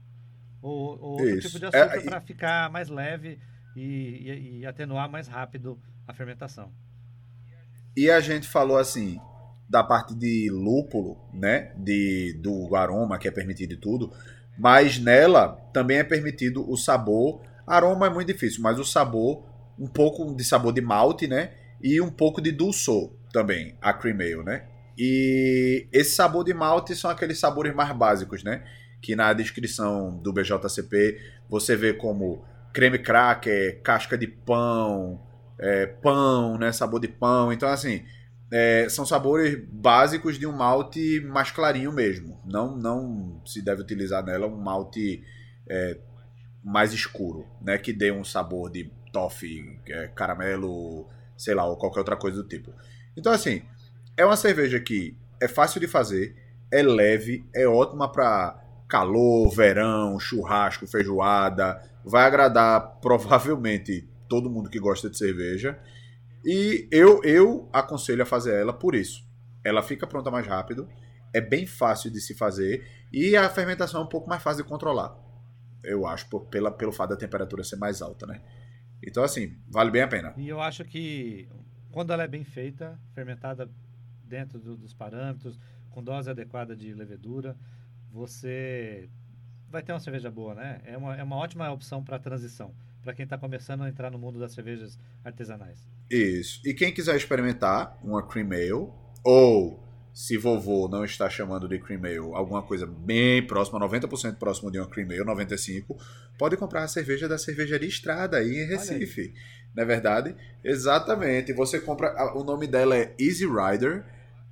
[0.61, 3.39] Ou, ou outro tipo de açúcar é, para ficar mais leve
[3.75, 6.71] e, e, e atenuar mais rápido a fermentação.
[7.95, 9.19] E a gente falou assim,
[9.69, 14.11] da parte de lúpulo, né, de do aroma que é permitido e tudo,
[14.57, 17.41] mas nela também é permitido o sabor.
[17.65, 19.43] Aroma é muito difícil, mas o sabor,
[19.79, 24.17] um pouco de sabor de malte, né, e um pouco de dulçor também, a cream
[24.19, 24.63] ale, né?
[24.97, 28.63] E esse sabor de malte são aqueles sabores mais básicos, né?
[29.01, 35.19] Que na descrição do BJCP você vê como creme cracker, casca de pão,
[35.57, 36.71] é, pão, né?
[36.71, 37.51] Sabor de pão.
[37.51, 38.03] Então, assim,
[38.55, 42.39] é, são sabores básicos de um malte mais clarinho mesmo.
[42.45, 45.23] Não, não se deve utilizar nela um malte
[45.67, 45.97] é,
[46.63, 47.79] mais escuro, né?
[47.79, 52.47] Que dê um sabor de toffee, é, caramelo, sei lá, ou qualquer outra coisa do
[52.47, 52.71] tipo.
[53.17, 53.63] Então, assim,
[54.17, 56.35] É uma cerveja que é fácil de fazer,
[56.71, 61.81] é leve, é ótima para calor, verão, churrasco, feijoada.
[62.05, 65.79] Vai agradar provavelmente todo mundo que gosta de cerveja.
[66.43, 69.25] E eu, eu aconselho a fazer ela por isso.
[69.63, 70.89] Ela fica pronta mais rápido,
[71.33, 74.69] é bem fácil de se fazer e a fermentação é um pouco mais fácil de
[74.69, 75.17] controlar.
[75.83, 78.41] Eu acho, por, pela, pelo fato da temperatura ser mais alta, né?
[79.01, 80.33] Então, assim, vale bem a pena.
[80.37, 81.47] E eu acho que
[81.91, 83.69] quando ela é bem feita, fermentada
[84.23, 85.59] dentro do, dos parâmetros,
[85.91, 87.55] com dose adequada de levedura,
[88.11, 89.09] você
[89.69, 90.81] vai ter uma cerveja boa, né?
[90.85, 94.17] É uma, é uma ótima opção para transição, para quem está começando a entrar no
[94.17, 95.87] mundo das cervejas artesanais.
[96.09, 96.61] Isso.
[96.65, 98.89] E quem quiser experimentar uma cream ale,
[99.23, 104.71] ou se vovô não está chamando de cream ale, alguma coisa bem próxima, 90% próximo
[104.71, 105.97] de uma cream ale, 95,
[106.37, 109.33] pode comprar a cerveja da cervejaria Estrada aí em Recife.
[109.75, 110.35] Não é verdade?
[110.63, 111.51] Exatamente.
[111.51, 114.05] Você compra, o nome dela é Easy Rider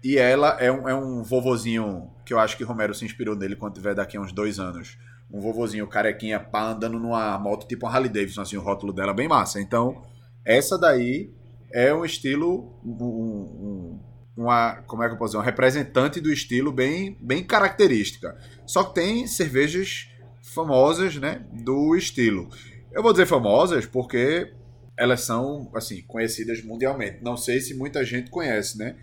[0.04, 3.56] e ela é um, é um vovozinho que eu acho que Romero se inspirou nele
[3.56, 4.98] quando tiver daqui a uns dois anos.
[5.32, 9.12] Um vovozinho carequinha pá, andando numa moto tipo uma Harley Davidson, assim, o rótulo dela
[9.12, 9.62] é bem massa.
[9.62, 10.04] Então,
[10.44, 11.32] essa daí
[11.74, 14.00] é um estilo, um, um,
[14.38, 18.38] uma, como é que eu posso dizer, um representante do estilo bem, bem característica.
[18.66, 20.10] Só que tem cervejas
[20.42, 22.50] famosas, né, do estilo.
[22.92, 24.54] Eu vou dizer famosas porque
[24.98, 27.20] elas são, assim, conhecidas mundialmente.
[27.24, 28.96] Não sei se muita gente conhece, né?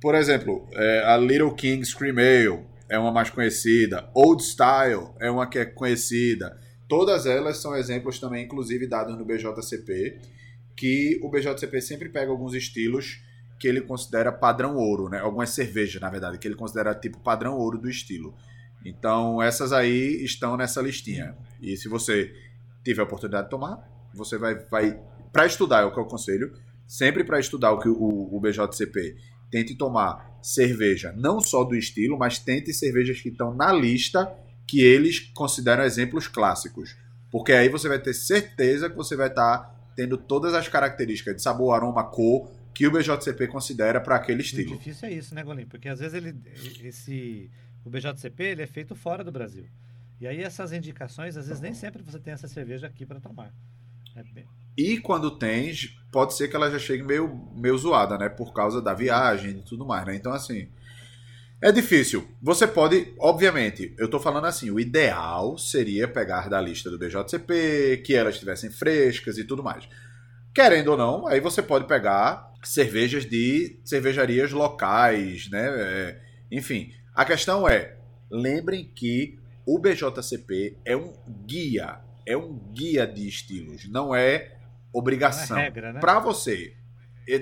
[0.00, 4.10] Por exemplo, é, a Little King Scream Ale é uma mais conhecida.
[4.14, 6.58] Old Style é uma que é conhecida.
[6.88, 10.20] Todas elas são exemplos também, inclusive, dados no BJCP,
[10.76, 13.20] que o BJCP sempre pega alguns estilos
[13.58, 15.20] que ele considera padrão ouro, né?
[15.20, 18.34] Algumas cervejas, na verdade, que ele considera tipo padrão ouro do estilo.
[18.84, 21.36] Então, essas aí estão nessa listinha.
[21.62, 22.34] E se você
[22.84, 23.78] tiver a oportunidade de tomar,
[24.12, 25.00] você vai, vai
[25.32, 26.52] para estudar, é o que eu aconselho,
[26.86, 29.16] sempre para estudar o que o, o BJCP
[29.50, 34.30] tente tomar cerveja, não só do estilo, mas tente cervejas que estão na lista
[34.66, 36.96] que eles consideram exemplos clássicos.
[37.30, 41.36] Porque aí você vai ter certeza que você vai estar tá tendo todas as características
[41.36, 44.74] de sabor, aroma, cor que o BJCP considera para aquele estilo.
[44.74, 45.66] O difícil é isso, né, Golim?
[45.66, 46.34] Porque às vezes ele,
[46.82, 47.50] esse,
[47.84, 49.66] o BJCP ele é feito fora do Brasil.
[50.20, 53.52] E aí essas indicações, às vezes nem sempre você tem essa cerveja aqui para tomar.
[54.16, 54.46] É bem...
[54.76, 58.28] E quando tens, pode ser que ela já chegue meio, meio zoada, né?
[58.28, 60.16] Por causa da viagem e tudo mais, né?
[60.16, 60.68] Então, assim.
[61.60, 62.28] É difícil.
[62.42, 68.02] Você pode, obviamente, eu tô falando assim, o ideal seria pegar da lista do BJCP,
[68.04, 69.88] que elas estivessem frescas e tudo mais.
[70.54, 75.66] Querendo ou não, aí você pode pegar cervejas de cervejarias locais, né?
[75.66, 77.96] É, enfim, a questão é,
[78.30, 81.12] lembrem que o BJCP é um
[81.46, 84.56] guia, é um guia de estilos, não é
[84.92, 85.56] obrigação.
[85.56, 86.00] Não é regra, né?
[86.00, 86.74] Para você,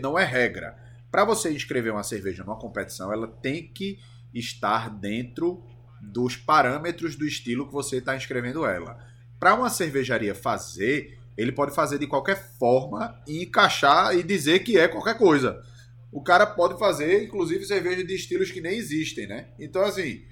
[0.01, 0.77] não é regra.
[1.13, 3.99] Para você inscrever uma cerveja numa competição, ela tem que
[4.33, 5.63] estar dentro
[6.01, 8.99] dos parâmetros do estilo que você está inscrevendo ela.
[9.39, 14.79] Para uma cervejaria fazer, ele pode fazer de qualquer forma e encaixar e dizer que
[14.79, 15.63] é qualquer coisa.
[16.11, 19.49] O cara pode fazer, inclusive, cerveja de estilos que nem existem, né?
[19.59, 20.25] Então, assim,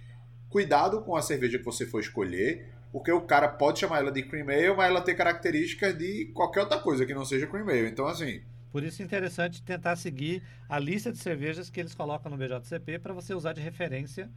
[0.49, 4.23] cuidado com a cerveja que você for escolher, porque o cara pode chamar ela de
[4.23, 7.91] cream ale, mas ela tem características de qualquer outra coisa que não seja cream ale.
[7.91, 8.41] Então, assim.
[8.71, 12.99] Por isso é interessante tentar seguir a lista de cervejas que eles colocam no BJCP
[12.99, 14.31] para você usar de referência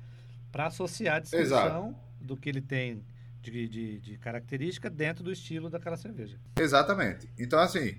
[0.51, 1.95] para associar a descrição Exato.
[2.21, 3.03] do que ele tem
[3.41, 6.39] de, de, de, característica dentro do estilo daquela cerveja.
[6.57, 7.29] Exatamente.
[7.37, 7.95] Então, assim,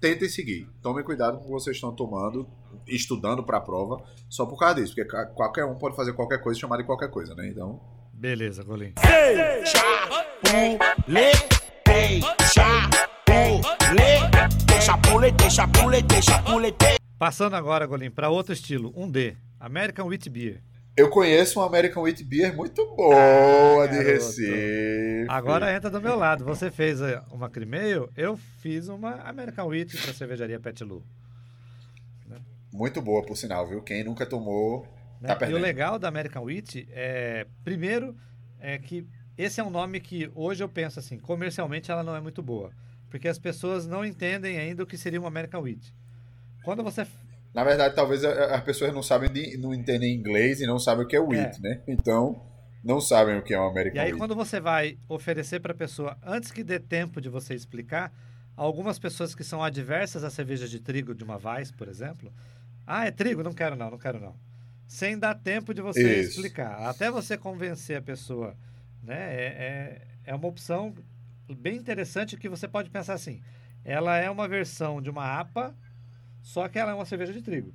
[0.00, 0.68] tentem seguir.
[0.80, 2.48] Tomem cuidado com o que vocês estão tomando,
[2.86, 6.58] estudando para a prova, só por causa disso, porque qualquer um pode fazer qualquer coisa
[6.58, 7.48] e chamar de qualquer coisa, né?
[7.48, 7.80] Então.
[8.12, 8.94] Beleza, Golim.
[17.18, 20.62] Passando agora, Golim, para outro estilo, um D, American Wheat Beer.
[20.96, 25.26] Eu conheço uma American Wheat Beer muito boa ah, de Recife.
[25.28, 26.44] Agora entra do meu lado.
[26.44, 31.04] Você fez eh, uma Crimeio, eu fiz uma American Wheat para a cervejaria Pet Lu.
[32.72, 33.80] Muito boa, por sinal, viu?
[33.82, 34.86] Quem nunca tomou,
[35.20, 35.34] né?
[35.34, 38.16] tá E o legal da American Wheat é, primeiro,
[38.60, 39.06] é que
[39.36, 42.70] esse é um nome que hoje eu penso assim, comercialmente ela não é muito boa.
[43.10, 45.94] Porque as pessoas não entendem ainda o que seria uma American Wheat.
[46.62, 47.06] Quando você
[47.54, 51.08] na verdade, talvez as pessoas não sabem, de, não entendem inglês e não sabem o
[51.08, 51.60] que é wheat, é.
[51.60, 51.82] né?
[51.88, 52.40] Então,
[52.84, 54.18] não sabem o que é um American E aí, wheat.
[54.18, 58.12] quando você vai oferecer para a pessoa, antes que dê tempo de você explicar,
[58.54, 62.32] algumas pessoas que são adversas à cerveja de trigo de uma Weiss, por exemplo,
[62.86, 63.42] ah, é trigo?
[63.42, 64.34] Não quero não, não quero não.
[64.86, 66.30] Sem dar tempo de você Isso.
[66.30, 66.88] explicar.
[66.88, 68.56] Até você convencer a pessoa,
[69.02, 69.34] né?
[69.34, 70.94] É, é, é uma opção
[71.54, 73.42] bem interessante que você pode pensar assim.
[73.84, 75.74] Ela é uma versão de uma APA
[76.42, 77.74] só que ela é uma cerveja de trigo.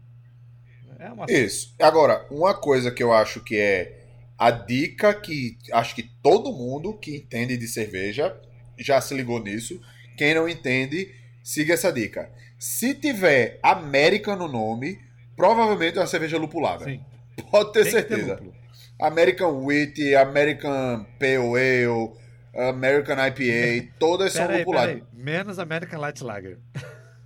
[0.99, 1.75] É uma Isso.
[1.79, 3.99] Agora, uma coisa que eu acho que é
[4.37, 8.35] a dica que acho que todo mundo que entende de cerveja
[8.77, 9.79] já se ligou nisso.
[10.17, 12.31] Quem não entende, siga essa dica.
[12.57, 14.99] Se tiver América no nome,
[15.35, 16.85] provavelmente é uma cerveja lupulada.
[16.85, 17.03] Sim.
[17.51, 18.33] Pode ter Tem ter certeza.
[18.33, 18.55] lúpulo.
[18.99, 22.11] American Wheat, American Pale Ale,
[22.55, 24.95] American IPA, todas são Pera aí, lupuladas.
[24.95, 25.03] aí.
[25.13, 26.57] Menos American Light Lager.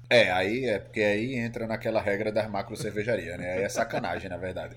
[0.10, 3.56] É, aí é porque aí entra naquela regra das macro cervejaria, né?
[3.58, 4.76] Aí é sacanagem, na verdade.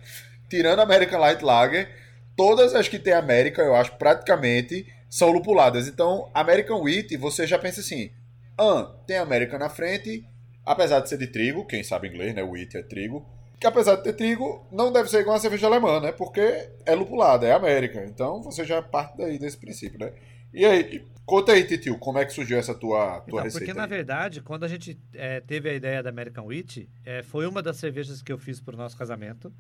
[0.49, 1.89] Tirando American Light Lager,
[2.37, 5.87] todas as que tem América, eu acho, praticamente são lupuladas.
[5.87, 8.11] Então, American Wheat, você já pensa assim:
[8.59, 10.25] ah, tem América na frente,
[10.67, 12.43] apesar de ser de trigo, quem sabe inglês, né?
[12.43, 13.25] Wheat é trigo.
[13.61, 16.13] Que apesar de ter trigo, não deve ser igual a cerveja alemã, né?
[16.13, 18.03] Porque é lupulada, é América.
[18.05, 20.13] Então você já parte daí desse princípio, né?
[20.53, 23.67] E aí, conta aí, Titio, como é que surgiu essa tua, tua Então, receita?
[23.67, 23.89] porque na aí?
[23.89, 27.77] verdade, quando a gente eh, teve a ideia da American Wheat, eh, foi uma das
[27.77, 29.53] cervejas que eu fiz para o nosso casamento.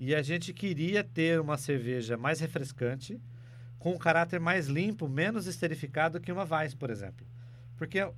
[0.00, 3.20] E a gente queria ter uma cerveja mais refrescante,
[3.78, 7.26] com um caráter mais limpo, menos esterificado que uma Weiss, por exemplo.
[7.76, 8.14] Porque eu,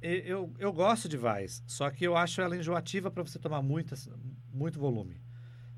[0.00, 4.08] eu, eu gosto de Weiss, só que eu acho ela enjoativa para você tomar muitas,
[4.52, 5.20] muito volume.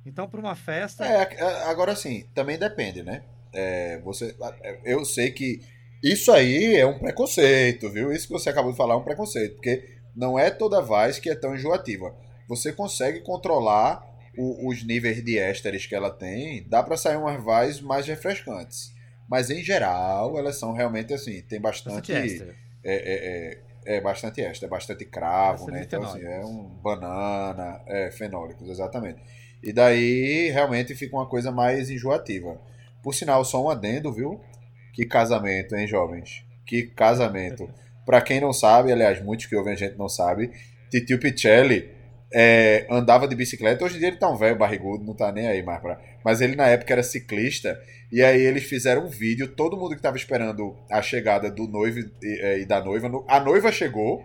[0.06, 1.04] Então, para uma festa.
[1.04, 3.22] É, é, agora sim, também depende, né?
[3.52, 4.36] É, você,
[4.84, 5.60] eu sei que
[6.02, 8.12] isso aí é um preconceito, viu?
[8.12, 9.84] Isso que você acabou de falar é um preconceito, porque
[10.16, 12.14] não é toda Vaz que é tão enjoativa.
[12.48, 14.04] Você consegue controlar
[14.36, 18.92] o- os níveis de ésteres que ela tem, dá pra sair umas Vaz mais refrescantes.
[19.28, 22.12] Mas em geral, elas são realmente assim, tem bastante.
[22.38, 22.56] bastante.
[22.82, 25.82] É, é, é, é bastante éster, é bastante cravo, Bastante né?
[25.84, 29.20] Então, assim, é um banana, é, fenólicos, exatamente.
[29.62, 32.58] E daí realmente fica uma coisa mais enjoativa.
[33.02, 34.40] Por sinal, só um adendo, viu?
[34.92, 36.44] Que casamento, hein, jovens?
[36.66, 37.68] Que casamento.
[38.06, 40.50] Pra quem não sabe, aliás, muitos que ouvem a gente não sabe,
[40.90, 41.90] Titio Picelli
[42.32, 43.84] é, andava de bicicleta.
[43.84, 46.00] Hoje em dia ele tá um velho barrigudo, não tá nem aí mais pra.
[46.24, 47.80] Mas ele na época era ciclista.
[48.12, 52.00] E aí eles fizeram um vídeo, todo mundo que tava esperando a chegada do noivo
[52.22, 53.08] e, é, e da noiva.
[53.08, 54.24] no- A noiva chegou,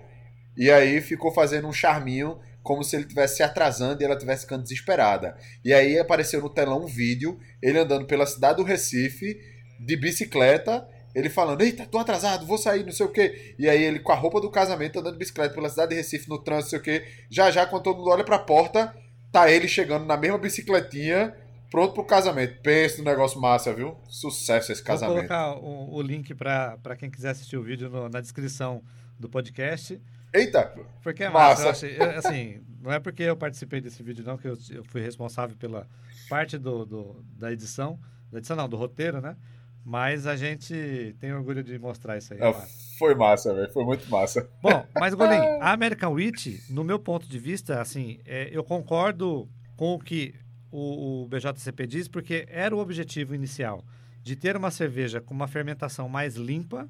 [0.58, 4.42] e aí ficou fazendo um charminho como se ele estivesse se atrasando e ela estivesse
[4.44, 5.36] ficando desesperada.
[5.64, 9.38] E aí apareceu no telão um vídeo, ele andando pela cidade do Recife,
[9.80, 13.56] de bicicleta, ele falando, eita, tô atrasado, vou sair, não sei o quê.
[13.58, 16.28] E aí ele com a roupa do casamento, andando de bicicleta pela cidade de Recife,
[16.30, 17.08] no trânsito, não sei o quê.
[17.30, 18.96] Já já, quando todo mundo olha pra porta,
[19.32, 21.34] tá ele chegando na mesma bicicletinha,
[21.72, 22.62] pronto pro casamento.
[22.62, 23.98] Pensa no negócio massa, viu?
[24.10, 25.16] Sucesso esse Vou casamento.
[25.18, 28.82] colocar o, o link para quem quiser assistir o vídeo no- na descrição
[29.20, 30.02] do podcast.
[30.34, 30.74] Eita!
[31.02, 31.66] Porque é Massa.
[31.68, 31.88] massa.
[31.88, 34.84] Eu achei- eu, assim, não é porque eu participei desse vídeo, não, que eu, eu
[34.84, 35.88] fui responsável pela
[36.30, 37.98] parte do, do- da edição.
[38.32, 39.38] Da edição não, do roteiro, né?
[39.88, 42.40] Mas a gente tem orgulho de mostrar isso aí.
[42.40, 42.98] é Ah, massa.
[42.98, 43.72] Foi massa, velho.
[43.72, 44.50] Foi muito massa.
[44.60, 49.48] Bom, mas Golim, a American Wheat, no meu ponto de vista, assim, é, eu concordo
[49.78, 50.34] com o que
[50.72, 53.86] o, o BJCP diz, porque era o objetivo inicial
[54.24, 56.90] de ter uma cerveja com uma fermentação mais limpa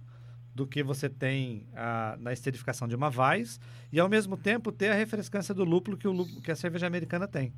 [0.55, 3.59] do que você tem ah, na esterificação de uma Weiss
[3.91, 7.27] e ao mesmo tempo ter a refrescância do lúpulo que, o que a cerveja americana
[7.27, 7.53] tem.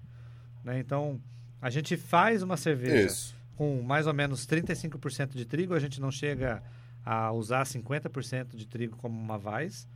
[0.64, 0.80] né?
[0.80, 1.22] Então,
[1.62, 3.37] a gente faz uma cerveja Isso.
[3.58, 6.62] Com mais ou menos 35% de trigo, a gente não chega
[7.04, 9.88] a usar 50% de trigo como uma Weiss.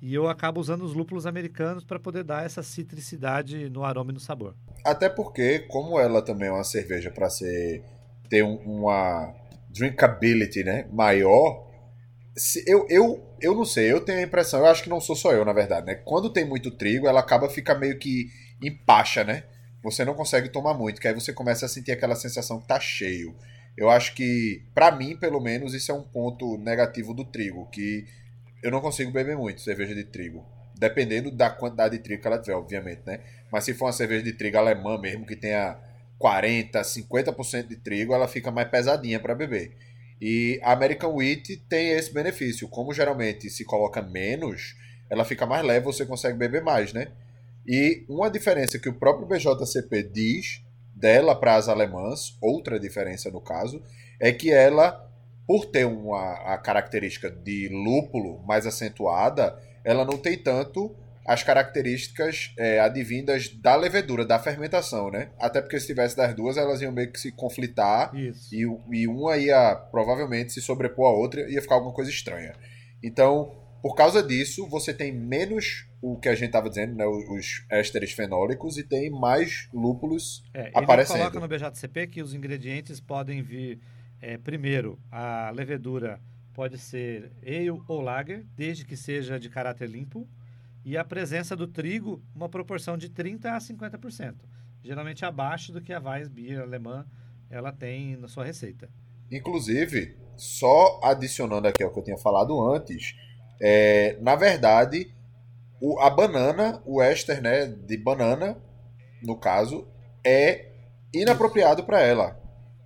[0.00, 4.14] E eu acabo usando os lúpulos americanos para poder dar essa citricidade no aroma e
[4.14, 4.54] no sabor.
[4.84, 7.82] Até porque, como ela também é uma cerveja para ser
[8.28, 9.34] ter um- uma
[9.70, 11.66] drinkability, né, maior,
[12.36, 15.16] se- eu, eu, eu não sei, eu tenho a impressão, eu acho que não sou
[15.16, 15.94] só eu, na verdade, né?
[15.96, 18.28] Quando tem muito trigo, ela acaba fica meio que
[18.62, 19.44] empacha, né?
[19.90, 22.78] Você não consegue tomar muito, que aí você começa a sentir aquela sensação que tá
[22.78, 23.34] cheio.
[23.76, 28.06] Eu acho que, pra mim, pelo menos, isso é um ponto negativo do trigo, que
[28.62, 30.44] eu não consigo beber muito cerveja de trigo.
[30.78, 33.20] Dependendo da quantidade de trigo que ela tiver, obviamente, né?
[33.50, 35.78] Mas se for uma cerveja de trigo alemã mesmo, que tenha
[36.18, 39.72] 40, 50% de trigo, ela fica mais pesadinha para beber.
[40.20, 42.68] E a American Wheat tem esse benefício.
[42.68, 44.76] Como geralmente se coloca menos,
[45.08, 47.08] ela fica mais leve, você consegue beber mais, né?
[47.68, 50.62] E uma diferença que o próprio BJCP diz
[50.96, 53.82] dela para as alemãs, outra diferença no caso,
[54.18, 55.06] é que ela,
[55.46, 59.54] por ter uma a característica de lúpulo mais acentuada,
[59.84, 65.28] ela não tem tanto as características é, advindas da levedura, da fermentação, né?
[65.38, 68.48] Até porque se tivesse das duas, elas iam meio que se conflitar Isso.
[68.54, 72.54] e, e uma ia provavelmente se sobrepor à outra e ia ficar alguma coisa estranha.
[73.02, 77.64] Então, por causa disso, você tem menos o que a gente estava dizendo, né, os
[77.70, 81.18] ésteres fenólicos, e tem mais lúpulos É, ele aparecendo.
[81.18, 83.80] coloca no BJCP que os ingredientes podem vir,
[84.20, 86.20] é, primeiro, a levedura
[86.52, 90.28] pode ser ale ou lager, desde que seja de caráter limpo,
[90.84, 94.34] e a presença do trigo, uma proporção de 30% a 50%.
[94.82, 97.04] geralmente abaixo do que a Weissbier alemã
[97.50, 98.88] ela tem na sua receita.
[99.30, 103.14] Inclusive, só adicionando aqui ao que eu tinha falado antes,
[103.60, 105.12] é, na verdade,
[105.80, 108.56] o, a banana, o éster né, de banana,
[109.22, 109.86] no caso,
[110.24, 110.66] é
[111.12, 112.38] inapropriado para ela.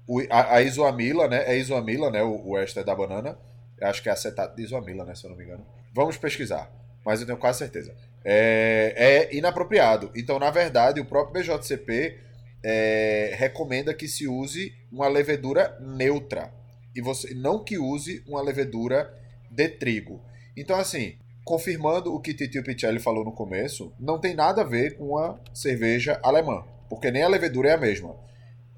[0.06, 1.44] O, a, a, isoamila, né?
[1.46, 2.22] É isoamila, né?
[2.22, 3.38] O, o éster da banana.
[3.80, 5.14] Eu acho que é acetato de isoamila, né?
[5.14, 5.66] Se eu não me engano.
[5.94, 6.70] Vamos pesquisar,
[7.04, 7.94] mas eu tenho quase certeza.
[8.24, 10.10] É, é inapropriado.
[10.14, 12.18] Então, na verdade, o próprio BJCP
[12.62, 16.52] é, recomenda que se use uma levedura neutra
[16.94, 19.12] e você não que use uma levedura
[19.50, 20.22] de trigo.
[20.56, 24.96] Então, assim, confirmando o que Titio Pichelli falou no começo, não tem nada a ver
[24.96, 28.16] com a cerveja alemã, porque nem a levedura é a mesma.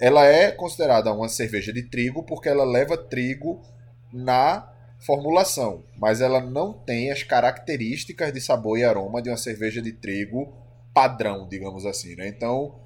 [0.01, 3.63] Ela é considerada uma cerveja de trigo porque ela leva trigo
[4.13, 9.83] na formulação, mas ela não tem as características de sabor e aroma de uma cerveja
[9.83, 10.53] de trigo
[10.95, 12.29] padrão, digamos assim, né?
[12.29, 12.81] Então,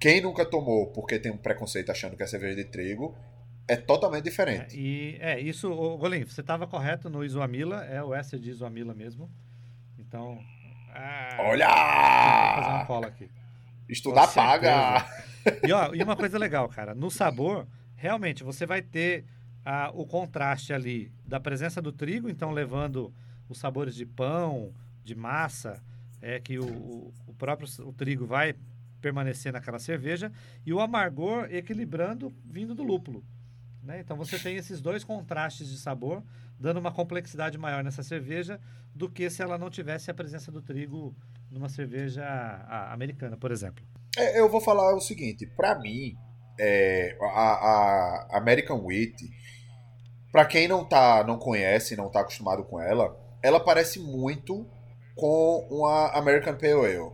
[0.00, 3.14] quem nunca tomou porque tem um preconceito achando que é cerveja de trigo,
[3.66, 4.76] é totalmente diferente.
[4.76, 8.94] É, e é isso, Golim, você estava correto no Isoamila, é o S de Isoamila
[8.94, 9.30] mesmo.
[9.98, 10.38] Então.
[10.94, 11.66] Ah, Olha!
[11.66, 13.30] Vou fazer uma cola aqui.
[13.88, 15.06] Estudar paga!
[15.62, 19.24] E, ó, e uma coisa legal, cara, no sabor, realmente você vai ter
[19.64, 23.12] ah, o contraste ali da presença do trigo, então levando
[23.48, 24.72] os sabores de pão,
[25.02, 25.82] de massa,
[26.22, 28.54] é que o, o próprio o trigo vai
[29.00, 30.32] permanecer naquela cerveja,
[30.64, 33.22] e o amargor equilibrando vindo do lúpulo.
[33.84, 34.00] Né?
[34.00, 36.22] Então você tem esses dois contrastes de sabor,
[36.58, 38.58] dando uma complexidade maior nessa cerveja
[38.94, 41.14] do que se ela não tivesse a presença do trigo
[41.50, 42.24] numa cerveja
[42.90, 43.84] americana, por exemplo.
[44.16, 46.16] É, eu vou falar o seguinte, para mim,
[46.58, 49.16] é, a, a, American Wheat,
[50.32, 54.66] para quem não tá, não conhece, não tá acostumado com ela, ela parece muito
[55.14, 57.12] com uma American Pale Ale.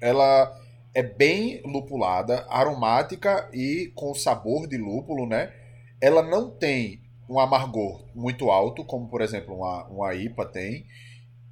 [0.00, 0.58] Ela
[0.94, 5.59] é bem lupulada, aromática e com sabor de lúpulo, né?
[6.00, 10.86] Ela não tem um amargor muito alto, como por exemplo uma, uma IPA tem.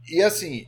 [0.08, 0.66] E assim,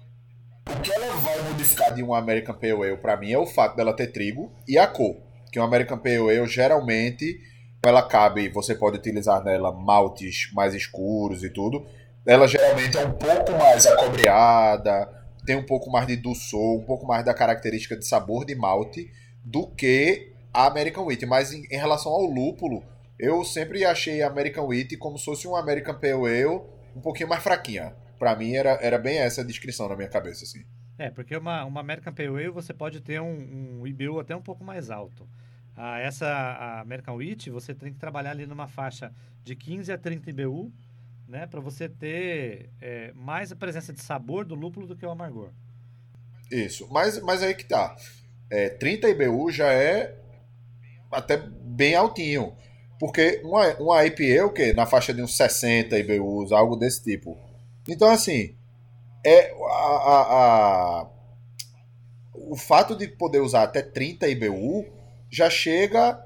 [0.68, 3.76] o que ela vai modificar de uma American Pale Ale para mim é o fato
[3.76, 5.16] dela ter trigo e a cor.
[5.50, 7.40] Que uma American Pale Ale geralmente
[7.82, 11.86] ela cabe, você pode utilizar nela maltes mais escuros e tudo.
[12.26, 15.08] Ela geralmente é um pouco mais acobreada,
[15.46, 19.10] tem um pouco mais de dulçor, um pouco mais da característica de sabor de malte
[19.42, 21.24] do que a American Wheat.
[21.24, 22.84] Mas em, em relação ao lúpulo,
[23.20, 26.62] eu sempre achei a American Wheat como se fosse um American Pale Ale
[26.96, 27.94] um pouquinho mais fraquinha.
[28.18, 30.64] Para mim era, era bem essa a descrição na minha cabeça, assim.
[30.98, 34.42] É, porque uma, uma American Pale Ale você pode ter um, um IBU até um
[34.42, 35.28] pouco mais alto.
[35.76, 39.96] Ah, essa a American Wheat você tem que trabalhar ali numa faixa de 15 a
[39.96, 40.70] 30 IBU,
[41.26, 45.10] né, para você ter é, mais a presença de sabor do lúpulo do que o
[45.10, 45.50] amargor.
[46.50, 47.96] Isso, mas, mas aí que tá.
[48.50, 50.18] É, 30 IBU já é
[51.10, 52.56] até bem altinho.
[53.00, 54.74] Porque uma, uma IPA é o quê?
[54.74, 57.34] Na faixa de uns 60 IBUs, algo desse tipo.
[57.88, 58.54] Então, assim,
[59.24, 60.20] é a, a,
[61.00, 61.10] a,
[62.34, 64.84] o fato de poder usar até 30 IBU
[65.30, 66.22] já chega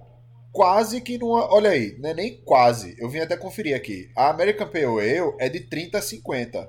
[0.50, 1.48] quase que numa.
[1.54, 2.96] Olha aí, não é nem quase.
[2.98, 4.10] Eu vim até conferir aqui.
[4.16, 6.68] A American Pale Ale é de 30 a 50.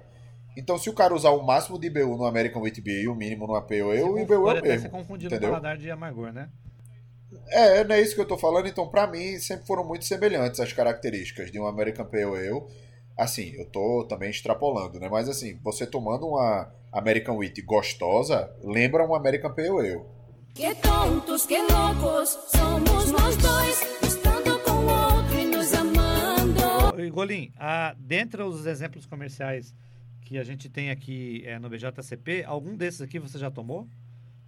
[0.56, 3.16] Então, se o cara usar o máximo de IBU no American Wheat Beer e o
[3.16, 4.82] mínimo no Pale Ale, o IBU é o mesmo.
[4.82, 6.48] Você confundir o paladar de amargor, né?
[7.50, 8.68] É, não é isso que eu tô falando.
[8.68, 12.64] Então, para mim, sempre foram muito semelhantes as características de um American Pale Ale.
[13.18, 15.08] Assim, eu tô também extrapolando, né?
[15.10, 20.02] Mas assim, você tomando uma American Wheat gostosa, lembra um American Pale Ale.
[20.54, 27.12] Que tontos, que loucos, somos nós dois, estando com o outro e nos amando.
[27.12, 29.74] Golim, a, dentre os exemplos comerciais
[30.22, 33.88] que a gente tem aqui é, no BJCP, algum desses aqui você já tomou?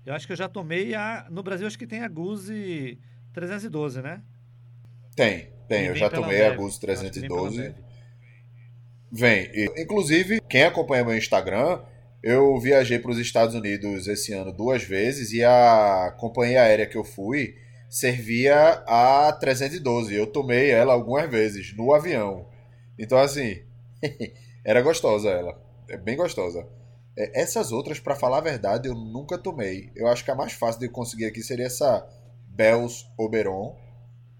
[0.07, 1.27] Eu acho que eu já tomei a.
[1.29, 2.97] No Brasil, acho que tem a Guzi
[3.33, 4.21] 312, né?
[5.13, 5.87] Tem, tem.
[5.87, 7.75] Eu já tomei a Guzi 312.
[9.11, 9.51] Vem.
[9.51, 9.65] vem.
[9.77, 11.81] Inclusive, quem acompanha meu Instagram,
[12.23, 16.97] eu viajei para os Estados Unidos esse ano duas vezes e a companhia aérea que
[16.97, 17.58] eu fui
[17.89, 20.15] servia a 312.
[20.15, 22.47] Eu tomei ela algumas vezes no avião.
[22.97, 23.62] Então, assim,
[24.63, 25.62] era gostosa ela.
[25.89, 26.65] É bem gostosa.
[27.17, 29.91] É, essas outras, para falar a verdade, eu nunca tomei.
[29.95, 32.07] Eu acho que a mais fácil de conseguir aqui seria essa
[32.47, 33.75] Bells Oberon,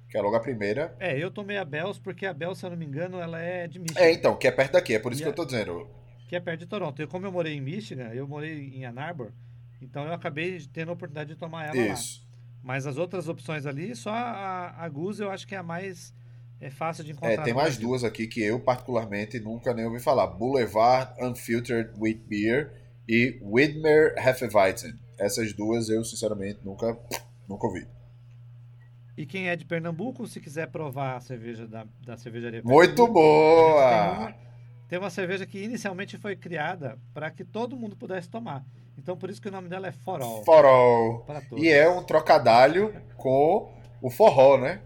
[0.10, 0.96] que é logo a primeira.
[1.00, 3.68] É, eu tomei a Bells porque a Bells, se eu não me engano, ela é
[3.68, 4.00] de Michigan.
[4.00, 5.88] É, então, que é perto daqui, é por isso e que eu tô dizendo.
[6.30, 7.02] Que é perto de Toronto.
[7.02, 9.32] Eu, como eu morei em Michigan, eu morei em Ann Arbor,
[9.82, 12.22] então eu acabei tendo a oportunidade de tomar ela isso.
[12.22, 12.28] lá.
[12.64, 16.14] Mas as outras opções ali, só a, a Goose eu acho que é a mais
[16.60, 17.34] é fácil de encontrar.
[17.34, 22.22] É, tem mais duas aqui que eu, particularmente, nunca nem ouvi falar: Boulevard Unfiltered Wheat
[22.28, 22.72] Beer
[23.08, 24.94] e Widmer Hefeweizen.
[25.18, 26.98] Essas duas eu, sinceramente, nunca
[27.48, 27.88] Nunca ouvi.
[29.16, 33.90] E quem é de Pernambuco, se quiser provar a cerveja da, da cervejaria Muito boa!
[33.90, 34.36] Tem uma,
[34.90, 38.64] tem uma cerveja que inicialmente foi criada para que todo mundo pudesse tomar.
[38.96, 40.44] Então por isso que o nome dela é Forol.
[40.44, 41.26] Forol.
[41.56, 44.82] E é um trocadalho com o forró, né?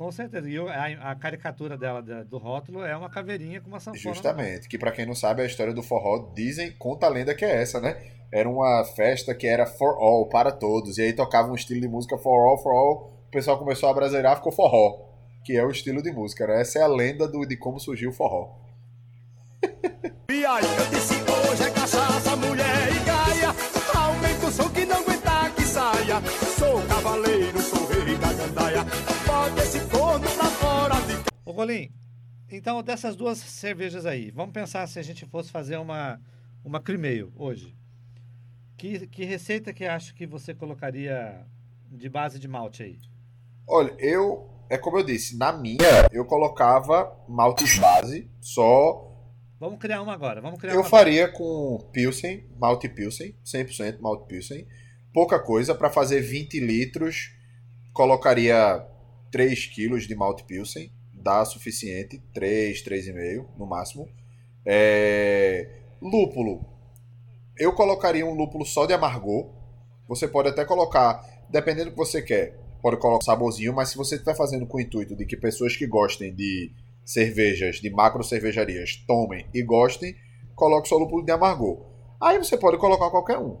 [0.00, 0.48] Com certeza.
[0.48, 4.02] E a, a caricatura dela da- do rótulo é uma caveirinha com uma sanfona.
[4.02, 4.66] na Justamente.
[4.66, 7.60] Que pra quem não sabe, a história do forró, dizem, conta a lenda que é
[7.60, 8.02] essa, né?
[8.32, 10.96] Era uma festa que era for all, para todos.
[10.96, 13.12] E aí tocava um estilo de música for all, for all.
[13.28, 15.06] O pessoal começou a brasileirar, ficou forró.
[15.44, 16.62] Que é o estilo de música, né?
[16.62, 18.54] Essa é a lenda do, de como surgiu o forró.
[19.62, 21.29] Eu disse
[31.60, 31.92] Golim,
[32.50, 36.18] então dessas duas cervejas aí, vamos pensar se a gente fosse fazer uma,
[36.64, 37.76] uma cremeio hoje.
[38.78, 41.46] Que, que receita que acho que você colocaria
[41.90, 42.98] de base de malte aí?
[43.68, 44.48] Olha, eu.
[44.70, 49.06] É como eu disse, na minha, eu colocava maltes base, só.
[49.58, 50.40] Vamos criar uma agora.
[50.40, 54.66] Vamos criar Eu faria com Pilsen, malte Pilsen, 100% malte Pilsen.
[55.12, 57.36] Pouca coisa, para fazer 20 litros,
[57.92, 58.82] colocaria
[59.30, 60.90] 3 quilos de malte Pilsen,
[61.22, 64.08] dá suficiente, 3, 3,5 no máximo.
[64.64, 65.68] É,
[66.00, 66.64] Lúpulo,
[67.58, 69.50] eu colocaria um lúpulo só de amargor.
[70.08, 74.14] Você pode até colocar, dependendo do que você quer, pode colocar saborzinho, mas se você
[74.14, 76.72] estiver fazendo com o intuito de que pessoas que gostem de
[77.04, 80.14] cervejas, de macro cervejarias, tomem e gostem,
[80.54, 81.86] coloque só lúpulo de amargor.
[82.20, 83.58] Aí você pode colocar qualquer um,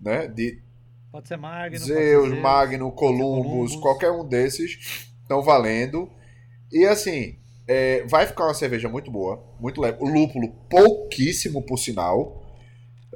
[0.00, 0.28] né?
[0.28, 0.62] De
[1.10, 1.70] Pode ser Magnum.
[1.72, 3.76] pode Zeus, ser Magno, Columbus, Columbus.
[3.76, 6.08] qualquer um desses estão valendo.
[6.72, 9.98] E assim, é, vai ficar uma cerveja muito boa, muito leve.
[10.00, 12.46] O lúpulo, pouquíssimo por sinal.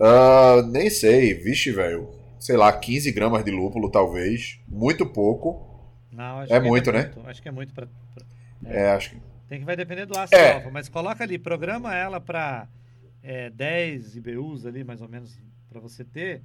[0.00, 2.08] Ah, nem sei, vixe, velho.
[2.38, 4.58] Sei lá, 15 gramas de lúpulo, talvez.
[4.68, 5.64] Muito pouco.
[6.10, 7.14] Não, acho É que muito, ainda né?
[7.26, 7.86] Acho que é muito pra.
[8.14, 8.26] pra-
[8.66, 9.16] É, acho que.
[9.48, 10.54] Tem que vai depender do ácido É.
[10.54, 12.66] alfa, mas coloca ali, programa ela para
[13.54, 15.38] 10 IBUs ali, mais ou menos,
[15.70, 16.42] para você ter.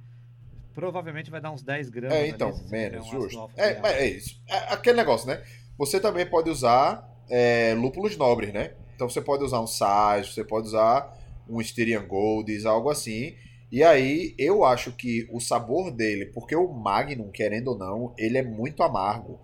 [0.74, 2.16] Provavelmente vai dar uns 10 gramas.
[2.16, 3.50] É, ali, então, você menos, um justo.
[3.56, 4.40] É, mas é isso.
[4.48, 5.42] É aquele negócio, né?
[5.80, 8.72] Você também pode usar é, lúpulos nobres, né?
[8.94, 11.18] Então você pode usar um Sage, você pode usar
[11.48, 13.34] um Styrian Golds, algo assim.
[13.72, 18.36] E aí eu acho que o sabor dele, porque o Magnum, querendo ou não, ele
[18.36, 19.40] é muito amargo.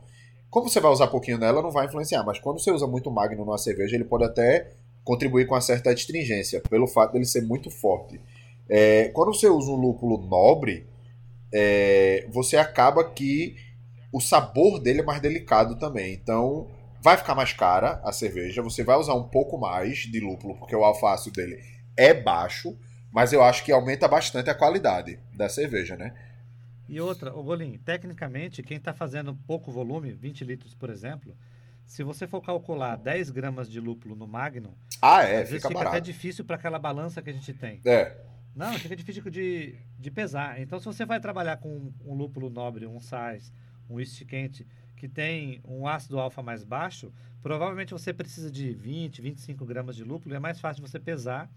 [0.50, 3.46] Como você vai usar pouquinho nela, não vai influenciar, mas quando você usa muito Magnum
[3.46, 4.72] numa cerveja, ele pode até
[5.04, 8.20] contribuir com uma certa astringência, pelo fato dele ser muito forte.
[8.68, 10.86] É, quando você usa um lúpulo nobre,
[11.50, 13.56] é, você acaba que
[14.16, 16.14] o sabor dele é mais delicado também.
[16.14, 16.70] Então,
[17.02, 18.62] vai ficar mais cara a cerveja.
[18.62, 21.62] Você vai usar um pouco mais de lúpulo, porque o alface dele
[21.94, 22.74] é baixo.
[23.12, 26.14] Mas eu acho que aumenta bastante a qualidade da cerveja, né?
[26.88, 31.36] E outra, o Golim, tecnicamente, quem está fazendo pouco volume, 20 litros, por exemplo,
[31.84, 35.68] se você for calcular 10 gramas de lúpulo no Magnum, Ah, é, às vezes fica
[35.68, 37.82] fica até difícil para aquela balança que a gente tem.
[37.84, 38.16] É,
[38.54, 40.58] Não, fica difícil de, de pesar.
[40.58, 43.52] Então, se você vai trabalhar com um, um lúpulo nobre, um sais,
[43.88, 44.66] um whisky quente,
[44.96, 47.12] que tem um ácido alfa mais baixo,
[47.42, 50.34] provavelmente você precisa de 20, 25 gramas de lúpulo.
[50.34, 51.50] É mais fácil você pesar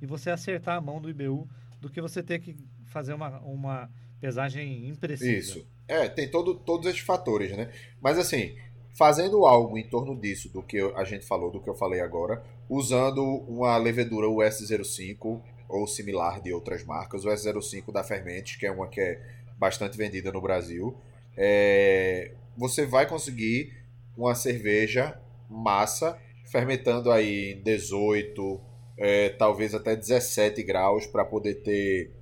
[0.00, 1.48] e você acertar a mão do IBU
[1.80, 2.56] do que você ter que
[2.86, 5.30] fazer uma, uma pesagem imprecisa.
[5.30, 5.66] isso.
[5.86, 7.70] É, tem todo, todos esses fatores, né?
[8.00, 8.56] Mas assim,
[8.96, 12.42] fazendo algo em torno disso, do que a gente falou, do que eu falei agora,
[12.68, 18.70] usando uma levedura US05 ou similar de outras marcas, o S05 da Fermentes, que é
[18.70, 19.20] uma que é
[19.58, 20.96] bastante vendida no Brasil,
[21.36, 23.72] é, você vai conseguir
[24.16, 26.18] uma cerveja massa,
[26.50, 28.60] fermentando aí em 18,
[28.98, 32.12] é, talvez até 17 graus, para poder ter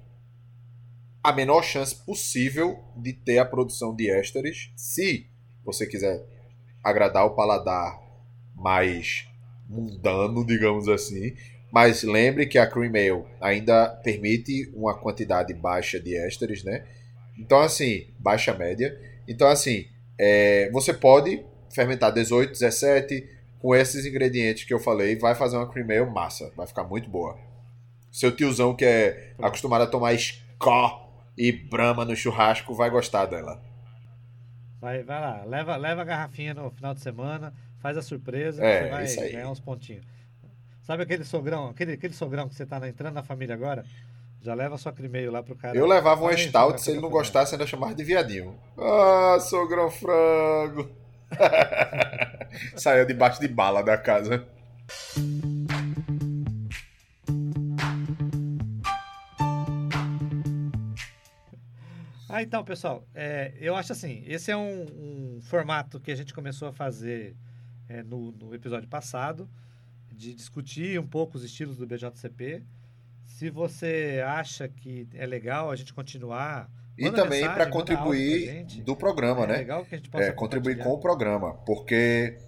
[1.22, 5.26] a menor chance possível de ter a produção de ésteres, se
[5.64, 6.22] você quiser
[6.82, 7.98] agradar o paladar
[8.54, 9.26] mais
[9.66, 11.34] mundano, digamos assim.
[11.72, 16.84] Mas lembre que a Cream Ale ainda permite uma quantidade baixa de ésteres, né?
[17.38, 18.98] Então, assim, baixa média.
[19.26, 19.86] Então, assim,
[20.18, 23.28] é, você pode fermentar 18, 17
[23.60, 27.08] com esses ingredientes que eu falei, vai fazer uma Cream Ale massa, vai ficar muito
[27.08, 27.38] boa.
[28.12, 33.62] Seu tiozão que é acostumado a tomar Skol e Brahma no churrasco vai gostar dela.
[34.80, 38.80] Vai, vai lá, leva, leva a garrafinha no final de semana, faz a surpresa, É,
[38.80, 40.04] você vai ganhar uns pontinhos.
[40.82, 43.86] Sabe aquele sogrão, aquele, aquele sogrão que você tá na- entrando na família agora?
[44.44, 45.74] Já leva sua crimeio lá pro cara.
[45.74, 48.54] Eu levava um stout, vai, se ele não gostasse, ainda chamava de viadinho.
[48.76, 50.90] Ah, sogrão frango.
[52.76, 54.46] Saiu debaixo de bala da casa.
[62.28, 66.34] Ah, então, pessoal, é, eu acho assim, esse é um, um formato que a gente
[66.34, 67.34] começou a fazer
[67.88, 69.48] é, no, no episódio passado,
[70.12, 72.62] de discutir um pouco os estilos do BJCP.
[73.34, 76.70] Se você acha que é legal a gente continuar...
[76.96, 78.80] E também para contribuir gente.
[78.80, 79.56] do programa, é né?
[79.56, 82.38] legal que a gente possa É, contribuir com o programa, porque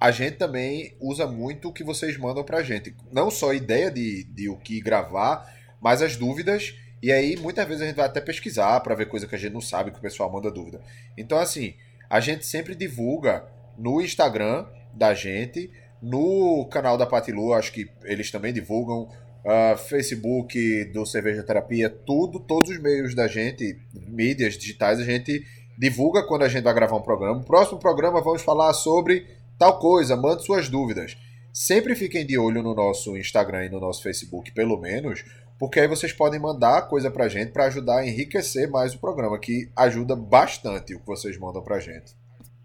[0.00, 2.94] a gente também usa muito o que vocês mandam pra gente.
[3.10, 6.72] Não só a ideia de, de o que gravar, mas as dúvidas.
[7.02, 9.52] E aí, muitas vezes a gente vai até pesquisar pra ver coisa que a gente
[9.52, 10.80] não sabe, que o pessoal manda dúvida.
[11.18, 11.74] Então, assim,
[12.08, 13.44] a gente sempre divulga
[13.76, 15.68] no Instagram da gente,
[16.00, 19.08] no canal da Patilu, acho que eles também divulgam,
[19.44, 23.78] ah, Facebook do Cerveja Terapia, tudo, todos os meios da gente,
[24.08, 25.44] mídias digitais, a gente
[25.76, 27.38] divulga quando a gente vai gravar um programa.
[27.38, 29.26] No próximo programa vamos falar sobre
[29.58, 31.16] tal coisa, mande suas dúvidas.
[31.52, 35.24] Sempre fiquem de olho no nosso Instagram e no nosso Facebook, pelo menos,
[35.58, 39.38] porque aí vocês podem mandar coisa pra gente pra ajudar a enriquecer mais o programa,
[39.38, 42.16] que ajuda bastante o que vocês mandam pra gente.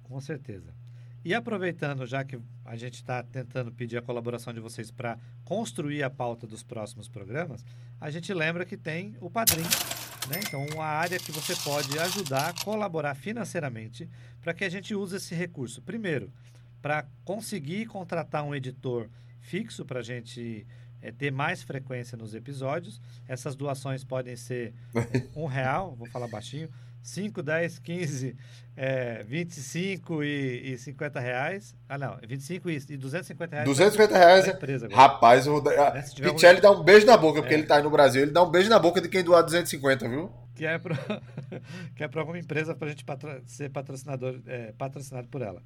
[0.03, 0.73] Com certeza.
[1.25, 6.03] E aproveitando, já que a gente está tentando pedir a colaboração de vocês para construir
[6.03, 7.65] a pauta dos próximos programas,
[7.99, 9.63] a gente lembra que tem o Padrim.
[9.63, 10.41] Né?
[10.45, 14.09] Então, uma área que você pode ajudar, colaborar financeiramente
[14.41, 15.81] para que a gente use esse recurso.
[15.81, 16.29] Primeiro,
[16.81, 19.09] para conseguir contratar um editor
[19.39, 20.67] fixo para a gente
[21.01, 22.99] eh, ter mais frequência nos episódios.
[23.29, 24.73] Essas doações podem ser
[25.33, 26.69] um real, vou falar baixinho,
[27.07, 28.35] 5, 10, 15,
[28.75, 31.73] é, 25 e, e 50 reais.
[31.87, 33.65] Ah, não, 25 e, e 250 reais.
[33.69, 34.55] 250 reais pra é.
[34.57, 35.01] empresa agora.
[35.01, 35.63] Rapaz, o
[36.13, 37.57] tiver Pichelli dá um beijo na boca, porque É.
[37.59, 38.23] ele tá aí no Brasil.
[38.23, 40.29] Ele dá um beijo na boca de quem doar 250, viu?
[40.53, 40.95] Que é para
[41.95, 45.63] que é pra alguma empresa para a gente patro- ser patrocinador, é, patrocinado por ela.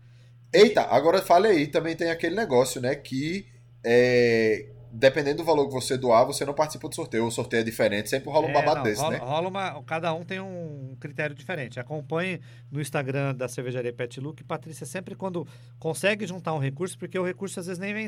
[0.54, 2.94] Eita, agora fale aí, também tem aquele negócio, né?
[2.94, 3.48] Que
[3.84, 7.26] é, dependendo do valor que você doar, você não participa do sorteio.
[7.26, 9.18] O sorteio é diferente, sempre rola um É, babado não, desse, rola, né?
[9.20, 11.80] rola uma, cada um tem um critério diferente.
[11.80, 15.48] Acompanhe no Instagram da cervejaria Pet Look, Patrícia sempre quando
[15.80, 18.08] consegue juntar um recurso, porque o recurso às vezes nem vem,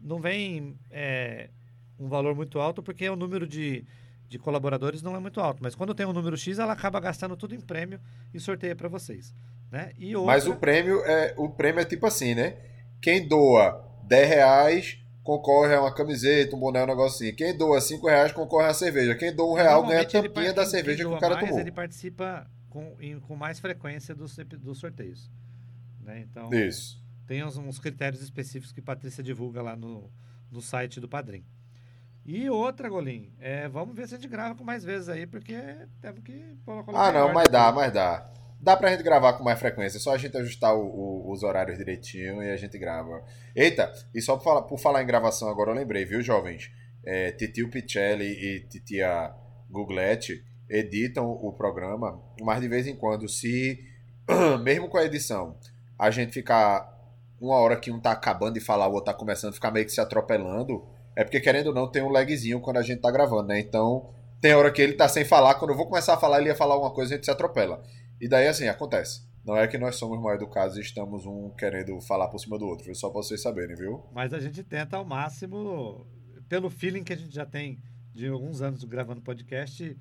[0.00, 1.50] não vem é,
[1.98, 3.84] um valor muito alto, porque o número de,
[4.28, 5.62] de colaboradores não é muito alto.
[5.62, 8.00] Mas quando tem um número X, ela acaba gastando tudo em prêmio
[8.34, 9.32] e sorteia para vocês.
[9.70, 9.92] Né?
[9.98, 12.56] E outra, Mas o prêmio é o prêmio é tipo assim, né?
[13.00, 14.98] Quem doa 10 reais
[15.28, 17.36] concorre a uma camiseta, um boné, um negócio assim.
[17.36, 19.14] Quem doa 5 reais concorre a cerveja.
[19.14, 21.60] Quem doa um real ganha a tampinha da cerveja que o cara mais, tomou.
[21.60, 25.30] Ele participa com, com mais frequência dos, dos sorteios.
[26.00, 26.20] Né?
[26.20, 26.98] Então, Isso.
[27.26, 30.10] tem uns, uns critérios específicos que Patrícia divulga lá no,
[30.50, 31.44] no site do Padrim.
[32.24, 35.54] E outra, Golim, é, vamos ver se a gente grava com mais vezes aí, porque
[36.00, 38.32] temos que colocar Ah, não, mas dá, mas dá.
[38.60, 41.78] Dá pra gente gravar com mais frequência, só a gente ajustar o- o- os horários
[41.78, 43.22] direitinho e a gente grava.
[43.54, 46.70] Eita, e só por falar, por falar em gravação agora eu lembrei, viu, jovens?
[47.04, 49.32] É, Titio Pichelli e Titia
[49.70, 53.78] Gugletti editam o programa, mas de vez em quando, se,
[54.62, 55.56] mesmo com a edição,
[55.98, 56.96] a gente ficar
[57.40, 59.92] uma hora que um tá acabando de falar, o outro tá começando ficar meio que
[59.92, 60.84] se atropelando,
[61.16, 63.60] é porque querendo ou não tem um lagzinho quando a gente tá gravando, né?
[63.60, 66.48] Então, tem hora que ele tá sem falar, quando eu vou começar a falar, ele
[66.48, 67.82] ia falar alguma coisa a gente se atropela.
[68.20, 69.26] E daí, assim, acontece.
[69.44, 72.66] Não é que nós somos mal educados e estamos um querendo falar por cima do
[72.66, 74.04] outro, só pra vocês saberem, viu?
[74.12, 76.06] Mas a gente tenta ao máximo,
[76.48, 77.78] pelo feeling que a gente já tem
[78.12, 79.96] de alguns anos gravando podcast,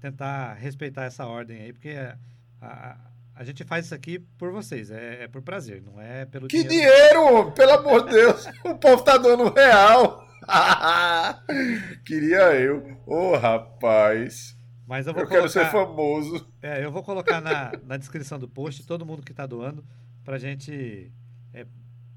[0.00, 2.18] tentar respeitar essa ordem aí, porque a,
[2.60, 2.96] a,
[3.36, 6.62] a gente faz isso aqui por vocês, é, é por prazer, não é pelo Que
[6.64, 7.54] dinheiro, homem!
[7.54, 8.46] Pelo amor de Deus!
[8.64, 10.26] O povo tá dando real!
[12.04, 12.98] Queria eu.
[13.06, 14.56] Ô, rapaz!
[14.90, 16.52] Mas eu vou Eu quero colocar, ser famoso.
[16.60, 19.84] é, eu vou colocar na, na descrição do post todo mundo que está doando
[20.24, 21.12] pra gente
[21.54, 21.64] é,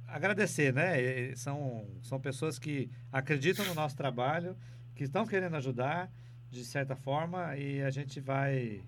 [0.07, 1.36] agradecer, né?
[1.36, 4.57] São, são pessoas que acreditam no nosso trabalho,
[4.95, 6.11] que estão querendo ajudar
[6.49, 8.82] de certa forma e a gente vai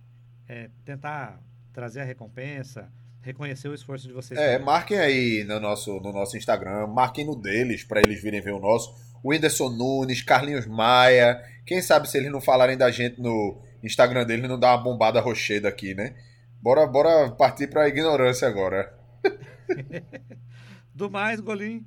[0.47, 1.39] é, tentar
[1.71, 4.39] trazer a recompensa, reconhecer o esforço de vocês.
[4.39, 4.65] É, também.
[4.65, 8.59] marquem aí no nosso, no nosso Instagram, marquem no deles pra eles virem ver o
[8.59, 8.95] nosso.
[9.21, 11.39] O Whindersson Nunes, Carlinhos Maia.
[11.67, 15.19] Quem sabe se eles não falarem da gente no Instagram deles não dá uma bombada
[15.19, 16.15] rocheda aqui, né?
[16.61, 18.93] Bora, bora partir pra ignorância agora.
[20.93, 21.85] Do mais, Golim,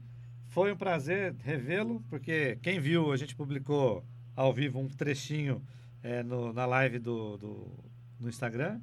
[0.48, 4.04] foi um prazer revê-lo, porque quem viu, a gente publicou
[4.36, 5.62] ao vivo um trechinho
[6.02, 7.84] é, no- na live do, do-
[8.20, 8.80] no Instagram.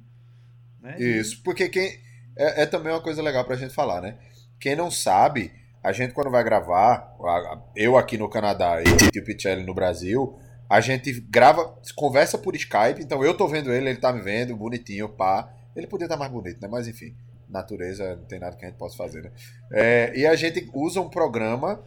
[0.80, 0.96] Né?
[0.98, 1.98] Isso, porque quem.
[2.36, 4.18] É, é também uma coisa legal pra gente falar, né?
[4.60, 5.50] Quem não sabe,
[5.82, 9.72] a gente quando vai gravar, a- eu aqui no Canadá e o Tio Pichelli no
[9.74, 10.38] Brasil,
[10.68, 14.56] a gente grava, conversa por Skype, então eu tô vendo ele, ele tá me vendo,
[14.56, 15.52] bonitinho, pá.
[15.74, 16.68] Ele podia estar mais bonito, né?
[16.68, 17.14] Mas enfim,
[17.48, 19.30] natureza não tem nada que a gente possa fazer, né?
[19.72, 21.84] É, e a gente usa um programa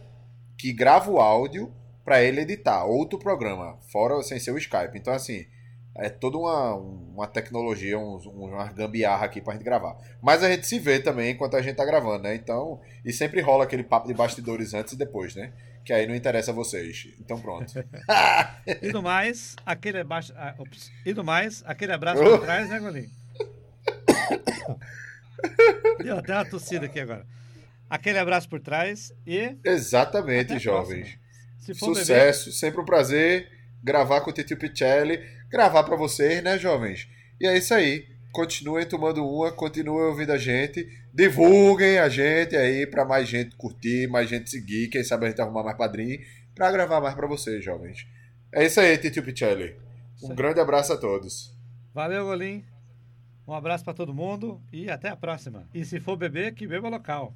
[0.56, 1.72] que grava o áudio
[2.04, 4.96] pra ele editar, outro programa, fora sem ser o Skype.
[4.96, 5.46] Então, assim,
[5.96, 9.96] É toda uma, uma tecnologia, um, uma gambiarra aqui pra gente gravar.
[10.22, 12.34] Mas a gente se vê também enquanto a gente tá gravando, né?
[12.34, 15.52] Então, e sempre rola aquele papo de bastidores antes e depois, né?
[15.84, 17.08] Que aí não interessa a vocês.
[17.18, 17.72] Então pronto.
[18.82, 20.32] E do mais, aquele abaixo.
[20.36, 20.90] ah, ops.
[21.04, 23.10] E do mais, aquele abraço por trás, né, Golim?
[26.02, 27.26] Deu até uma tossida aqui agora.
[27.88, 29.56] Aquele abraço por trás e.
[29.64, 31.18] Exatamente, jovens.
[31.58, 33.50] Se for beber, Sucesso, sempre um prazer
[33.82, 37.08] gravar com o Titio Pichelli, gravar pra vocês, né, jovens?
[37.40, 38.08] E é isso aí.
[38.32, 44.06] Continuem tomando uma, continuem ouvindo a gente, divulguem a gente aí pra mais gente curtir,
[44.08, 46.18] mais gente seguir, quem sabe a gente arrumar mais padrinho
[46.54, 48.06] pra gravar mais pra vocês, jovens.
[48.52, 49.76] É isso aí, Titio Pichelli.
[50.22, 51.54] Um grande abraço a todos.
[51.94, 52.64] valeu, Golim.
[53.46, 55.66] Um abraço pra todo mundo e até a próxima.
[55.74, 57.34] E se for beber, que beba local.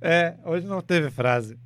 [0.00, 1.58] É, hoje não teve frase.